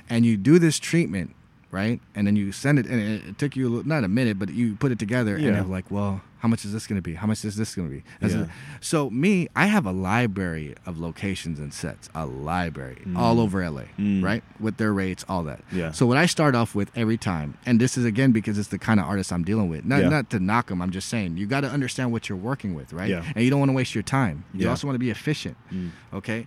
[0.09, 1.35] And you do this treatment,
[1.71, 2.01] right?
[2.15, 4.39] And then you send it, and it, it took you a little- not a minute,
[4.39, 5.57] but you put it together, and Yeah.
[5.57, 7.15] you're like, well, how much is this gonna be?
[7.15, 8.05] How much is this gonna be?
[8.23, 8.47] Yeah.
[8.81, 13.19] So me, I have a library of locations and sets, a library Mm.
[13.19, 14.23] all over LA, Mm.
[14.23, 14.45] right?
[14.61, 15.61] With their rates, all that.
[15.73, 15.91] Yeah.
[15.91, 18.79] So what I start off with every time, and this is again because it's the
[18.79, 19.85] kind of artist I'm dealing with.
[19.85, 20.09] Not Yeah.
[20.09, 20.81] not to knock them.
[20.81, 23.11] I'm just saying you got to understand what you're working with, right?
[23.11, 23.25] Yeah.
[23.35, 24.45] And you don't want to waste your time.
[24.55, 25.57] You also want to be efficient.
[25.75, 25.91] Mm.
[26.15, 26.47] Okay.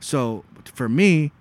[0.00, 1.32] So for me,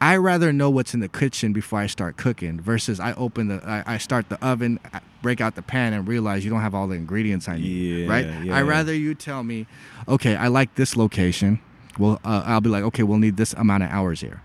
[0.00, 3.62] I rather know what's in the kitchen before I start cooking versus I open the
[3.64, 6.74] I, I start the oven, I break out the pan and realize you don't have
[6.74, 7.66] all the ingredients I need.
[7.66, 8.26] Yeah, right?
[8.44, 9.66] yeah, I rather you tell me,
[10.06, 11.60] okay, I like this location.
[11.98, 14.42] Well, uh, I'll be like, okay, we'll need this amount of hours here.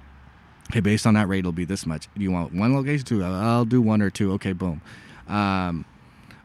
[0.72, 2.08] Okay, based on that rate, it'll be this much.
[2.16, 3.06] Do you want one location?
[3.06, 3.24] Two?
[3.24, 4.32] I'll do one or two.
[4.34, 4.82] Okay, boom.
[5.28, 5.84] Um,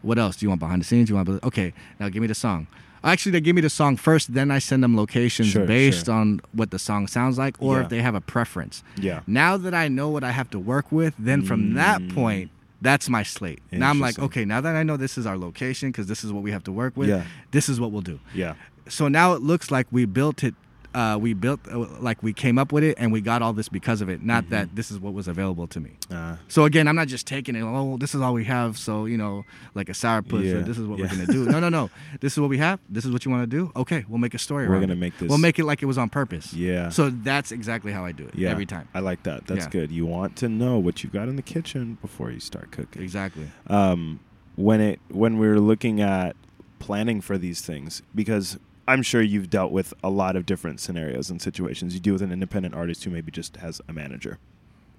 [0.02, 0.36] what else?
[0.36, 1.08] Do you want behind the scenes?
[1.08, 1.44] Do you want?
[1.44, 2.66] Okay, now give me the song.
[3.04, 6.14] Actually, they give me the song first, then I send them locations Sure, based sure.
[6.14, 7.82] on what the song sounds like, or Yeah.
[7.84, 8.82] if they have a preference.
[8.96, 9.20] Yeah.
[9.26, 12.14] Now that I know what I have to work with, then from that Mm.
[12.14, 12.50] point,
[12.82, 13.60] that's my slate.
[13.72, 16.32] Now I'm like, okay, now that I know this is our location because this is
[16.32, 17.22] what we have to work with, Yeah.
[17.52, 18.18] this is what we'll do.
[18.34, 18.54] Yeah.
[18.88, 20.54] So now it looks like we built it.
[20.96, 23.68] Uh, we built uh, like we came up with it, and we got all this
[23.68, 24.22] because of it.
[24.22, 24.50] Not Mm-hmm.
[24.54, 25.90] that this is what was available to me.
[26.10, 27.62] Uh, So again, I'm not just taking it.
[27.62, 28.78] Oh, this is all we have.
[28.78, 29.44] So you know,
[29.74, 30.44] like a sourpuss.
[30.44, 31.04] Yeah, Or this is what yeah.
[31.04, 31.44] we're gonna do.
[31.54, 31.90] No, no, no.
[32.20, 32.80] This is what we have.
[32.88, 33.70] This is what you want to do.
[33.76, 34.66] Okay, we'll make a story.
[34.68, 34.96] We're gonna it.
[35.06, 36.54] make this- We'll make it like it was on purpose.
[36.54, 36.88] yeah.
[36.88, 38.50] So that's exactly how I do it yeah.
[38.50, 38.88] every time.
[38.94, 39.46] I like that.
[39.46, 39.70] That's Yeah.
[39.70, 39.90] good.
[39.92, 43.02] You want to know what you've got in the kitchen before you start cooking.
[43.02, 43.48] Exactly.
[43.68, 44.20] um,
[44.56, 46.34] when it when we're looking at
[46.78, 51.28] planning for these things because I'm sure you've dealt with a lot of different scenarios
[51.28, 51.94] and situations.
[51.94, 54.38] You deal with an independent artist who maybe just has a manager,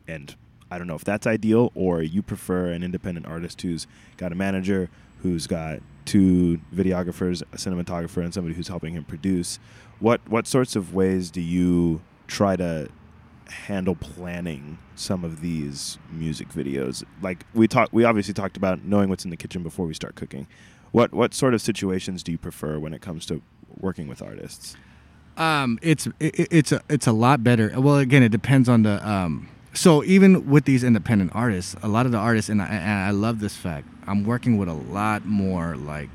[0.07, 0.35] and
[0.69, 4.35] I don't know if that's ideal or you prefer an independent artist who's got a
[4.35, 4.89] manager,
[5.21, 9.59] who's got two videographers, a cinematographer, and somebody who's helping him produce.
[9.99, 12.89] What what sorts of ways do you try to
[13.49, 19.07] handle planning some of these music videos like we talked we obviously talked about knowing
[19.07, 20.45] what's in the kitchen before we start cooking
[20.91, 23.41] what what sort of situations do you prefer when it comes to
[23.81, 24.75] working with artists
[25.37, 27.71] Um, it's it, it's a it's a lot better.
[27.79, 29.47] Well, again, it depends on the um.
[29.73, 33.11] So even with these independent artists, a lot of the artists, and I, and I
[33.11, 36.09] love this fact, I'm working with a lot more like,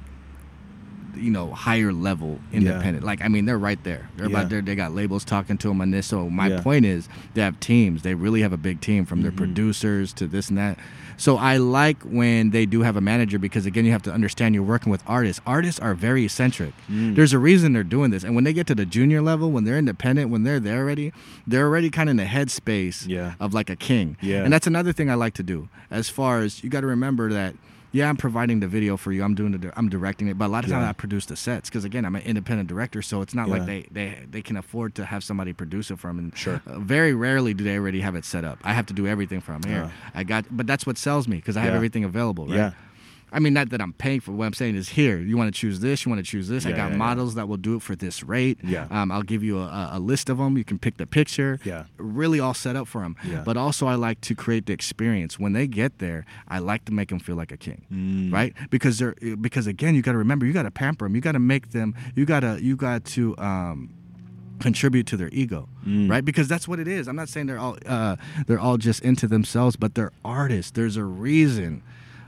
[1.14, 3.04] you know, higher level independent.
[3.04, 4.08] Like I mean, they're right there.
[4.16, 4.38] They're Yeah.
[4.38, 4.62] about there.
[4.62, 6.06] They got labels talking to them on this.
[6.06, 6.60] So my Yeah.
[6.62, 8.02] point is, they have teams.
[8.02, 9.36] They really have a big team from their Mhm.
[9.36, 10.78] producers to this and that.
[11.18, 14.54] So I like when they do have a manager because again, you have to understand
[14.54, 15.40] you're working with artists.
[15.46, 16.72] Artists are very eccentric.
[16.90, 17.14] Mm.
[17.14, 18.24] There's a reason they're doing this.
[18.24, 21.12] And when they get to the junior level, when they're independent, when they're there already,
[21.46, 23.34] they're already kind of in the headspace Yeah.
[23.38, 24.16] of like a king.
[24.20, 24.42] Yeah.
[24.42, 25.68] And that's another thing I like to do.
[25.90, 27.54] As far as you got to remember that,
[27.92, 29.22] yeah, I'm providing the video for you.
[29.22, 31.68] I'm doing the, I'm directing it, but a lot of times I produce the sets
[31.68, 33.54] because again, I'm an independent director, so it's not Yeah.
[33.54, 36.18] like they, they they can afford to have somebody produce it from.
[36.18, 36.60] And Sure.
[36.66, 38.58] uh, very rarely do they already have it set up.
[38.64, 39.90] I have to do everything from here.
[39.90, 39.90] Yeah.
[40.14, 42.46] I got, but that's what sells me because I have everything available.
[42.46, 42.56] Right?
[42.56, 42.70] Yeah.
[43.32, 44.32] I mean, not that I'm paying for.
[44.32, 46.66] What I'm saying is, here, you want to choose this, you want to choose this.
[46.66, 46.96] I got yeah, yeah.
[46.96, 48.58] models that will do it for this rate.
[48.62, 48.86] Yeah.
[48.90, 50.58] Um, I'll give you a, a- a list of them.
[50.58, 51.58] You can pick the picture.
[51.64, 51.84] Yeah.
[51.96, 53.16] Really all set up for them.
[53.26, 53.42] Yeah.
[53.44, 55.38] But also, I like to create the experience.
[55.38, 57.86] When they get there, I like to make them feel like a king.
[57.92, 58.32] Mm.
[58.32, 58.54] Right?
[58.70, 61.14] Because they're because again, you got to remember, you got to pamper them.
[61.14, 61.94] You got to make them.
[62.14, 63.36] You gotta you got to.
[63.38, 63.94] Um,
[64.60, 66.08] contribute to their ego Mm.
[66.08, 68.14] right because that's what it is i'm not saying they're all uh,
[68.46, 71.82] they're all just into themselves but they're artists there's a reason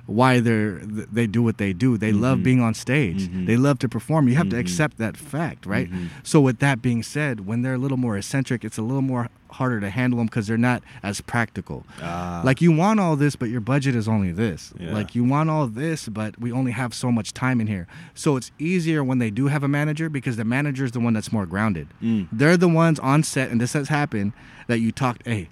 [0.07, 1.97] why they're they do what they do.
[1.97, 2.43] They love Mhm.
[2.43, 3.29] being on stage.
[3.29, 3.47] Mhm.
[3.47, 4.29] They love to perform.
[4.29, 4.61] You have to Mhm.
[4.61, 5.91] accept that fact, right?
[5.91, 6.09] Mhm.
[6.23, 9.29] So with that being said, when they're a little more eccentric, it's a little more
[9.51, 11.87] harder to handle them because they're not as practical.
[12.03, 12.43] Ah.
[12.45, 14.75] Like you want all this, but your budget is only this.
[14.79, 14.93] Yeah.
[14.93, 17.87] Like you want all this, but we only have so much time in here.
[18.15, 21.15] So it's easier when they do have a manager because the manager is the one
[21.15, 21.87] that's more grounded.
[22.03, 22.27] Mm.
[22.33, 24.33] They're the ones on set, and this has happened
[24.67, 25.27] that you talked.
[25.27, 25.49] Hey,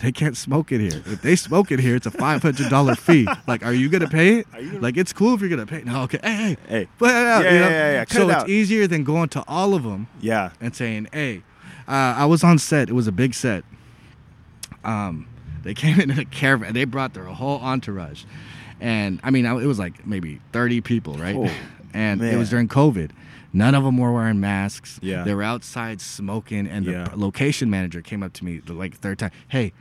[0.00, 1.02] they can't smoke it here.
[1.06, 3.26] If they smoke it here, it's a five hundred dollar fee.
[3.46, 4.52] Like, are you gonna pay it?
[4.52, 5.78] Gonna- Like, it's cool if you're gonna pay.
[5.78, 5.86] it.
[5.86, 6.18] No, okay.
[6.22, 6.88] Hey, hey, Hey.
[6.98, 7.44] put it out.
[7.44, 7.68] Yeah, you know?
[7.68, 8.04] yeah, yeah, yeah.
[8.04, 10.50] Cut So it it's easier than going to all of them Yeah.
[10.60, 11.42] and saying, "Hey,
[11.88, 12.88] uh, I was on set.
[12.88, 13.64] It was a big set.
[14.84, 15.26] Um,
[15.62, 16.72] they came in in a caravan.
[16.74, 18.24] They brought their whole entourage,
[18.80, 21.36] and I mean, it was like maybe thirty people, right?
[21.36, 21.50] Oh,
[21.94, 23.10] and it was during COVID.
[23.52, 24.98] None of them were wearing masks.
[25.02, 25.24] Yeah.
[25.24, 27.08] they were outside smoking, and the Yeah.
[27.14, 29.30] location manager came up to me the, like third time.
[29.48, 29.72] Hey.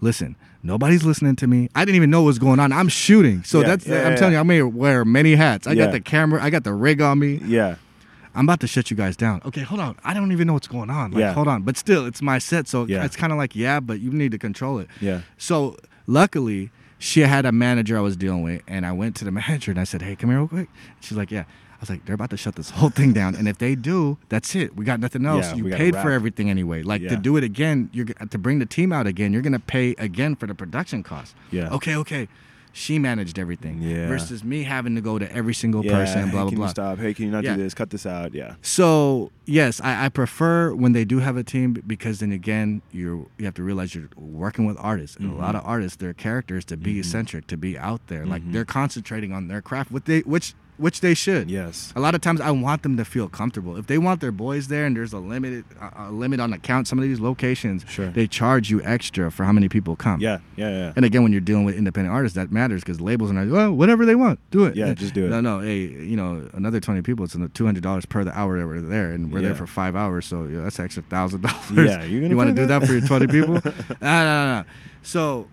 [0.00, 1.68] Listen, nobody's listening to me.
[1.74, 2.72] I didn't even know what was going on.
[2.72, 3.86] I'm shooting, so Yeah, that's.
[3.86, 5.66] yeah, I'm yeah, telling you, I may wear many hats.
[5.66, 6.42] I got the camera.
[6.42, 7.40] I got the rig on me.
[7.44, 7.76] Yeah.
[8.34, 9.40] I'm about to shut you guys down.
[9.46, 9.96] Okay, hold on.
[10.04, 11.12] I don't even know what's going on.
[11.12, 11.32] Like, Yeah.
[11.32, 11.62] hold on.
[11.62, 13.02] But still, it's my set, so Yeah.
[13.06, 14.88] it's kind of like, yeah, but you need to control it.
[15.00, 15.22] Yeah.
[15.38, 15.76] So
[16.06, 19.70] luckily, she had a manager I was dealing with, and I went to the manager
[19.70, 20.68] and I said, "Hey, come here real quick."
[21.00, 21.44] She's like, "Yeah."
[21.76, 24.18] I was like, "They're about to shut this whole thing down, and if they do,
[24.28, 24.76] that's it.
[24.76, 25.46] We got nothing else.
[25.50, 26.82] Yeah, you paid for everything anyway.
[26.82, 27.10] Like Yeah.
[27.10, 29.32] to do it again, you're to bring the team out again.
[29.32, 31.34] You're gonna pay again for the production cost.
[31.50, 31.68] Yeah.
[31.70, 32.28] Okay, okay."
[32.78, 34.06] She managed everything Yeah.
[34.06, 35.92] versus me having to go to every single Yeah.
[35.92, 36.24] person.
[36.26, 36.66] Hey, Blah blah can blah.
[36.66, 36.98] you stop?
[36.98, 37.72] Hey, can you not do this?
[37.72, 38.34] Cut this out.
[38.34, 38.56] Yeah.
[38.60, 43.30] So yes, I, I prefer when they do have a team because then again you
[43.38, 46.66] you have to realize you're working with artists and a lot of artists their characters
[46.66, 48.52] to be eccentric to be out there like Mhm.
[48.52, 51.92] they're concentrating on their craft what they which which they should Yes.
[51.96, 54.68] a lot of times I want them to feel comfortable if they want their boys
[54.68, 57.84] there and there's a limited a, a limit on the count some of these locations
[57.88, 58.08] Sure.
[58.10, 60.38] they charge you extra for how many people come Yeah.
[60.56, 60.68] Yeah.
[60.70, 60.92] Yeah.
[60.96, 63.72] and again, when you're dealing with independent artists, that matters because labels are like, well,
[63.72, 64.76] whatever they want, do it.
[64.76, 65.28] Yeah, just do it.
[65.28, 68.58] No, no, hey, you know, another twenty people, it's two hundred dollars per the hour
[68.58, 69.48] that we're there, and we're Yeah.
[69.48, 71.70] there for five hours, so that's extra thousand dollars.
[71.72, 72.80] Yeah, you're gonna you want to do that?
[72.80, 73.54] that for your twenty people?
[73.54, 73.60] no,
[74.00, 74.64] no, no, no.
[75.02, 75.48] So.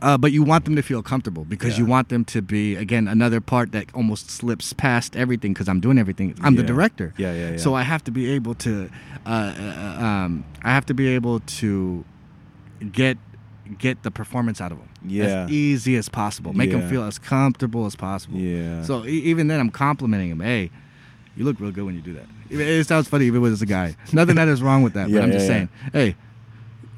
[0.00, 3.06] Uh, but you want them to feel comfortable because you want them to be again
[3.06, 6.34] another part that almost slips past everything because I'm doing everything.
[6.40, 7.12] I'm the director.
[7.18, 7.56] Yeah, yeah, yeah.
[7.58, 8.88] So I have to be able to,
[9.26, 12.04] uh, uh, um, I have to be able to
[12.90, 13.18] get
[13.78, 15.44] get the performance out of them Yeah.
[15.44, 16.52] as easy as possible.
[16.52, 16.78] Make Yeah.
[16.80, 18.38] them feel as comfortable as possible.
[18.38, 18.82] Yeah.
[18.82, 20.40] So e- even then, I'm complimenting him.
[20.40, 20.70] Hey,
[21.36, 22.26] you look real good when you do that.
[22.50, 23.96] It, it sounds funny if it was a guy.
[24.12, 25.08] Nothing that is wrong with that.
[25.08, 25.54] Yeah, but I'm yeah, just yeah.
[25.54, 26.16] saying, hey.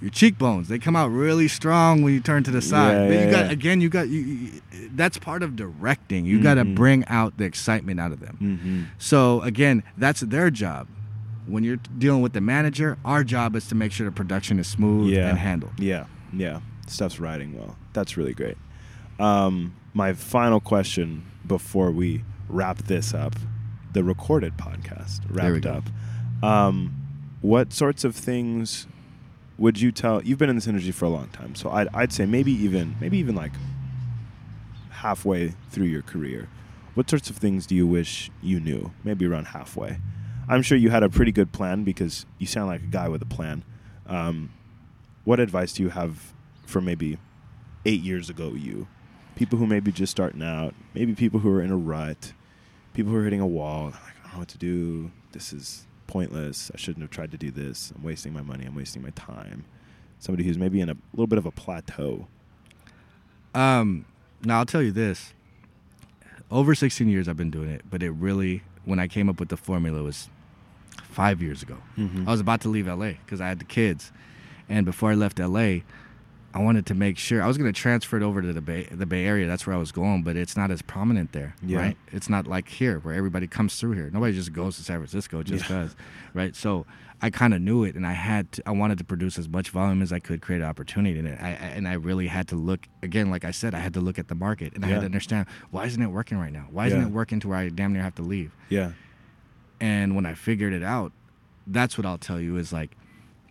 [0.05, 2.93] Your cheekbones, they come out really strong when you turn to the side.
[2.93, 3.53] Yeah, but you yeah, got yeah.
[3.53, 4.51] again, you got you, you
[4.95, 6.27] that's part of directing.
[6.27, 8.39] You got to bring out the excitement out of them.
[8.39, 8.83] Mm-hmm.
[8.99, 10.89] So again, that's their job.
[11.47, 14.67] When you're dealing with the manager, our job is to make sure the production is
[14.67, 15.81] smooth and handled.
[15.81, 16.05] Yeah.
[16.35, 16.61] Yeah.
[16.87, 17.75] Stuff's riding well.
[17.95, 18.59] That's really great.
[19.19, 23.37] Um, my final question before we wrap this up,
[23.95, 25.85] the recorded podcast wrapped up.
[26.43, 26.95] Um,
[27.41, 28.87] what sorts of things
[29.59, 30.23] would you tell?
[30.23, 32.97] You've been in this industry for a long time, so I'd, I'd say maybe even
[33.01, 33.53] maybe even like
[34.91, 36.49] halfway through your career.
[36.95, 38.93] What sorts of things do you wish you knew?
[39.03, 39.99] Maybe around halfway.
[40.49, 43.23] I'm sure you had a pretty good plan because you sound like a guy with
[43.23, 43.65] a plan.
[44.07, 44.51] Um,
[45.25, 46.33] what advice do you have
[46.67, 47.19] for maybe
[47.85, 48.87] eight years ago you?
[49.37, 52.33] People who may be just starting out, maybe people who are in a rut,
[52.93, 55.11] people who are hitting a wall, like, I don't know what to do.
[55.33, 56.71] This is pointless.
[56.75, 57.93] I shouldn't have tried to do this.
[57.97, 58.65] I'm wasting my money.
[58.65, 59.65] I'm wasting my time.
[60.19, 62.27] Somebody who's maybe in a little bit of a plateau.
[63.55, 64.05] Um,
[64.43, 65.33] now I'll tell you this.
[66.51, 69.49] Over 16 years I've been doing it, but it really, when I came up with
[69.49, 70.29] the formula, was
[71.11, 71.77] five years ago.
[71.97, 72.27] Mhm.
[72.27, 74.13] I was about to leave LA because I had the kids,
[74.69, 75.81] and before I left LA,
[76.55, 78.85] I wanted to make sure I was going to transfer it over to the Bay,
[78.85, 79.49] the Bay Area.
[79.49, 81.79] That's where I was going, but it's not as prominent there, Yeah.
[81.79, 81.97] right?
[82.13, 84.09] It's not like here where everybody comes through here.
[84.13, 85.81] Nobody just goes to San Francisco just Yeah.
[85.83, 85.97] because,
[86.33, 86.55] right?
[86.55, 86.87] So
[87.21, 89.71] I kind of knew it, and I had to, I wanted to produce as much
[89.71, 91.41] volume as I could, create an opportunity in it.
[91.43, 94.01] I, I- and I really had to look again, like I said, I had to
[94.01, 96.67] look at the market, and I had to understand why isn't it working right now?
[96.71, 97.07] Why isn't Yeah.
[97.07, 98.53] it working to where I damn near have to leave?
[98.69, 98.93] Yeah.
[99.81, 101.11] And when I figured it out,
[101.67, 102.93] that's what I'll tell you is like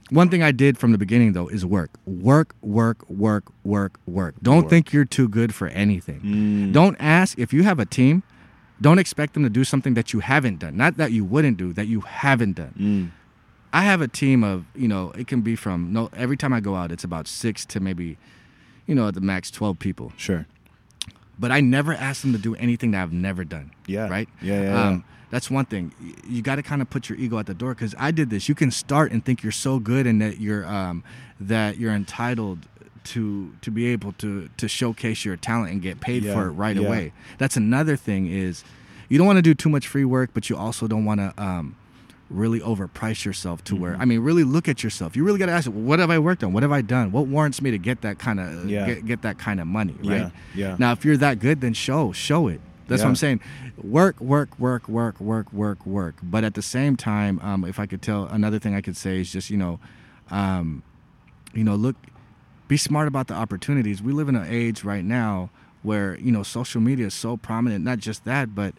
[0.10, 1.92] one thing I did from the beginning though is work.
[2.06, 4.36] Work, work, work, work, work.
[4.42, 4.70] Don't Work.
[4.70, 6.20] think you're too good for anything.
[6.22, 6.74] Mm.
[6.74, 8.24] Don't ask if you have a team,
[8.82, 10.76] don't expect them to do something that you haven't done.
[10.76, 12.74] Not that you wouldn't do, that you haven't done.
[12.78, 13.12] Mm.
[13.72, 16.60] I have a team of, you know, it can be from no every time I
[16.60, 18.18] go out it's about 6 to maybe
[18.86, 20.12] you know, at the max 12 people.
[20.18, 20.46] Sure.
[21.40, 23.72] But I never ask them to do anything that I've never done.
[23.88, 24.08] Yeah.
[24.08, 24.30] Right?
[24.42, 24.62] Yeah.
[24.62, 24.74] Yeah.
[24.74, 24.88] yeah.
[24.88, 25.92] Um, that's one thing.
[26.28, 28.48] You got to kind of put your ego at the door because I did this.
[28.48, 31.04] You can start and think you're so good and that you're um,
[31.40, 32.68] that you're entitled
[33.06, 36.52] to to be able to to showcase your talent and get paid Yeah, for it
[36.52, 37.14] right away.
[37.40, 38.64] That's another thing is
[39.10, 41.34] you don't want to do too much free work, but you also don't want to
[41.44, 41.76] um,
[42.34, 43.82] really overprice yourself to Mm-hmm.
[43.84, 45.16] where I mean, really look at yourself.
[45.16, 46.52] You really got to ask, what have I worked on?
[46.54, 47.12] What have I done?
[47.12, 48.86] What warrants me to get that kind of Yeah.
[48.88, 50.32] get, get that kind of money, right?
[50.56, 50.76] Yeah, yeah.
[50.80, 52.60] Now, if you're that good, then show show it.
[52.88, 53.06] That's Yeah.
[53.06, 53.40] what I'm saying.
[53.82, 56.16] Work, work, work, work, work, work, work.
[56.22, 59.22] But at the same time, um, if I could tell another thing I could say
[59.22, 59.80] is just you know,
[60.32, 60.84] um,
[61.54, 61.96] you know, look,
[62.68, 64.02] be smart about the opportunities.
[64.02, 65.50] We live in an age right now
[65.84, 67.84] where you know social media is so prominent.
[67.86, 68.74] Not just that, but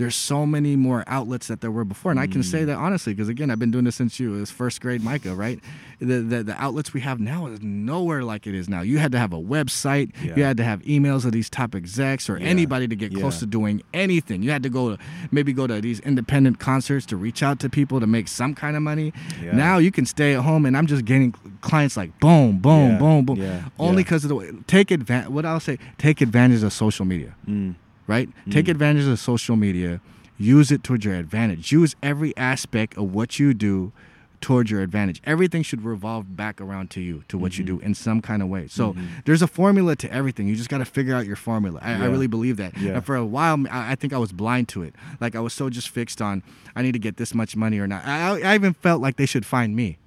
[0.00, 2.44] there's so many more outlets that there were before, and I can Mm.
[2.50, 5.34] say that honestly because again, I've been doing this since you was first grade, Micah.
[5.34, 5.60] Right?
[6.00, 8.80] The, the the outlets we have now is nowhere like it is now.
[8.80, 10.12] You had to have a website.
[10.24, 10.34] Yeah.
[10.36, 12.46] You had to have emails of these top execs or Yeah.
[12.46, 14.42] anybody to get close to doing anything.
[14.42, 14.98] You had to go to
[15.30, 18.76] maybe go to these independent concerts to reach out to people to make some kind
[18.76, 19.12] of money.
[19.44, 19.52] Yeah.
[19.54, 22.98] Now you can stay at home, and I'm just getting clients like boom, boom, Yeah.
[22.98, 23.36] boom, boom.
[23.36, 23.64] Yeah.
[23.78, 24.04] Only Yeah.
[24.04, 24.50] because of the way.
[24.66, 25.30] Take advantage.
[25.30, 27.74] What I'll say, take advantage of social media Mm.
[28.10, 28.28] Right?
[28.50, 30.00] Take advantage of social media,
[30.36, 31.70] use it towards your advantage.
[31.72, 33.92] Use every aspect of what you do
[34.40, 35.20] towards your advantage.
[35.24, 37.76] Everything should revolve back around to you, to what you Mm-hmm.
[37.76, 38.66] do in some kind of way.
[38.68, 38.96] So
[39.26, 40.48] there's a formula to everything.
[40.48, 41.78] You just got to figure out your formula.
[41.82, 42.72] I, I really believe that.
[42.78, 42.92] Yeah.
[42.94, 44.94] And for a while, I, I think I was blind to it.
[45.20, 46.42] Like I was so just fixed on,
[46.74, 48.06] I need to get this much money or not.
[48.06, 49.98] I, I even felt like they should find me.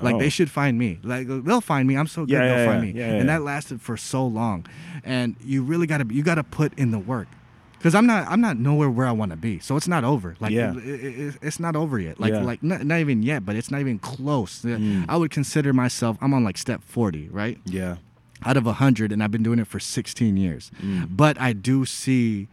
[0.00, 0.18] Like Oh.
[0.18, 0.98] they should find me.
[1.02, 1.96] Like they'll find me.
[1.96, 2.32] I'm so good.
[2.34, 2.92] Yeah, they'll yeah, find yeah.
[2.92, 3.00] me.
[3.00, 4.66] Yeah, yeah, and that lasted for so long.
[5.02, 7.26] And you really got to you got to put in the work.
[7.80, 9.58] Cuz I'm not I'm not nowhere where I want to be.
[9.60, 10.34] So it's not over.
[10.40, 10.74] Like Yeah.
[10.76, 10.78] it,
[11.24, 12.18] it- it's not over yet.
[12.18, 12.42] Like Yeah.
[12.42, 14.62] like not, not even yet, but it's not even close.
[14.62, 15.04] Mm.
[15.08, 17.58] I would consider myself I'm on like step 40, right?
[17.64, 17.96] Yeah.
[18.44, 20.70] Out of 100 and I've been doing it for 16 years.
[20.82, 21.08] Mm.
[21.16, 22.48] But I do see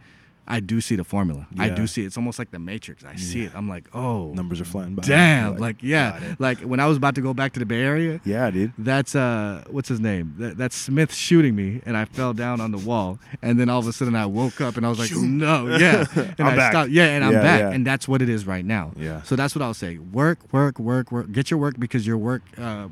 [0.48, 1.46] I do see the formula.
[1.58, 2.06] I do see it.
[2.06, 3.04] It's almost like the matrix.
[3.04, 3.52] I see it.
[3.54, 5.02] I'm like, "Oh, Numbers are flying by.
[5.02, 6.20] damn." You're Like, yeah.
[6.38, 8.72] Like when I was about to go back to the Bay Area, Yeah, dude.
[8.78, 12.70] that's uh what's his name that, that's smith shooting me and i fell down on
[12.70, 15.10] the wall and then all of a sudden i woke up and i was like
[15.12, 16.72] no yeah and I'm i back.
[16.72, 17.70] stopped yeah and i'm Yeah, back yeah.
[17.70, 19.22] and that's what it is right now Yeah.
[19.22, 22.42] so that's what i'll say work work work work get your work because your work
[22.58, 22.88] uh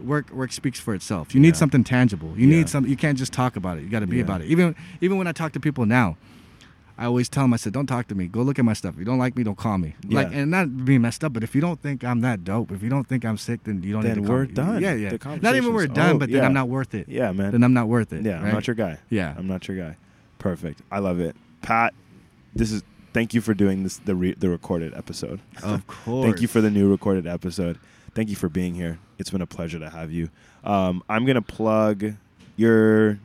[0.00, 2.56] work work speaks for itself you need something tangible you Yeah.
[2.58, 4.22] need something you can't just talk about it you got to be Yeah.
[4.24, 6.16] about it even even when i talk to people now
[6.98, 8.26] I always tell them, I said, don't talk to me.
[8.26, 8.94] Go look at my stuff.
[8.94, 9.94] If you don't like me, don't call me.
[10.08, 12.82] Like, and not being messed up, but if you don't think I'm that dope, if
[12.82, 14.82] you don't think I'm sick, then you don't Then need to call we're done.
[14.82, 15.16] Yeah, yeah.
[15.42, 16.46] Not even we're done, oh, but then yeah.
[16.46, 17.08] I'm not worth it.
[17.08, 17.52] Yeah, man.
[17.52, 18.24] Then I'm not worth it.
[18.24, 18.98] Yeah, I'm not your guy.
[19.10, 19.34] Yeah.
[19.36, 19.96] I'm not your guy.
[20.38, 20.80] Perfect.
[20.90, 21.36] I love it.
[21.60, 21.92] Pat,
[22.54, 22.82] this is
[23.12, 25.40] thank you for doing this the re, the recorded episode.
[25.62, 26.24] Of course.
[26.24, 27.78] Thank you for the new recorded episode.
[28.14, 28.98] Thank you for being here.
[29.18, 30.30] It's been a pleasure to have you.
[30.64, 32.14] Um, I'm gonna plug
[32.56, 33.18] your.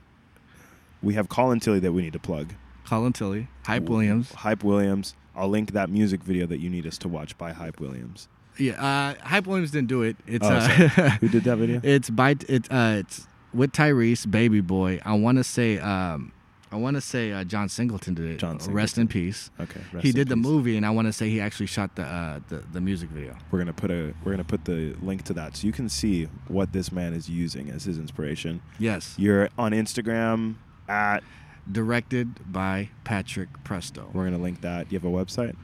[1.01, 2.53] We have Colin Tilley that we need to plug.
[2.91, 4.33] Colin Tilley, Hype Williams.
[4.33, 5.15] Hype Williams.
[5.33, 8.27] I'll link that music video that you need us to watch by Hype Williams.
[8.57, 10.17] Yeah, uh, Hype Williams didn't do it.
[10.27, 10.67] It's Oh, uh,
[11.21, 11.79] Who did that video?
[11.83, 14.99] it's by it, uh, it's with Tyrese, Baby Boy.
[15.05, 16.33] I want to say um,
[16.69, 18.39] I want to say uh, John Singleton did it.
[18.39, 19.51] John Uh, Rest in peace.
[19.57, 19.79] Okay.
[19.93, 20.43] rest he did the peace.
[20.43, 23.37] movie, and I want to say he actually shot the, uh, the the music video.
[23.51, 26.25] We're gonna put a we're gonna put the link to that so you can see
[26.49, 28.61] what this man is using as his inspiration.
[28.79, 30.55] Yes, You're on Instagram
[30.89, 31.23] at.
[31.69, 34.09] Directed by Patrick Presto.
[34.13, 34.91] We're gonna link that.
[34.91, 35.55] You have a website.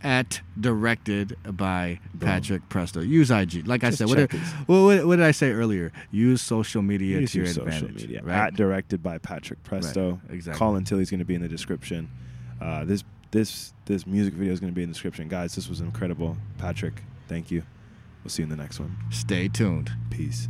[0.00, 2.28] At directed by Boom.
[2.28, 3.00] Patrick Presto.
[3.00, 3.66] Use IG.
[3.66, 5.90] Like I said, what did, what, did I say earlier?
[6.12, 8.02] Use social media Use to your, your social advantage.
[8.02, 8.22] media.
[8.22, 8.36] Right?
[8.36, 10.20] At directed by Patrick Presto.
[10.30, 10.56] exactly.
[10.56, 12.08] Colin Tilley's going to be in the description.
[12.60, 13.02] Uh, this
[13.32, 15.56] this this music video is going to be in the description, guys.
[15.56, 17.02] This was incredible, Patrick.
[17.26, 17.64] Thank you.
[18.22, 18.96] We'll see you in the next one.
[19.10, 19.90] Stay tuned.
[20.10, 20.48] Peace.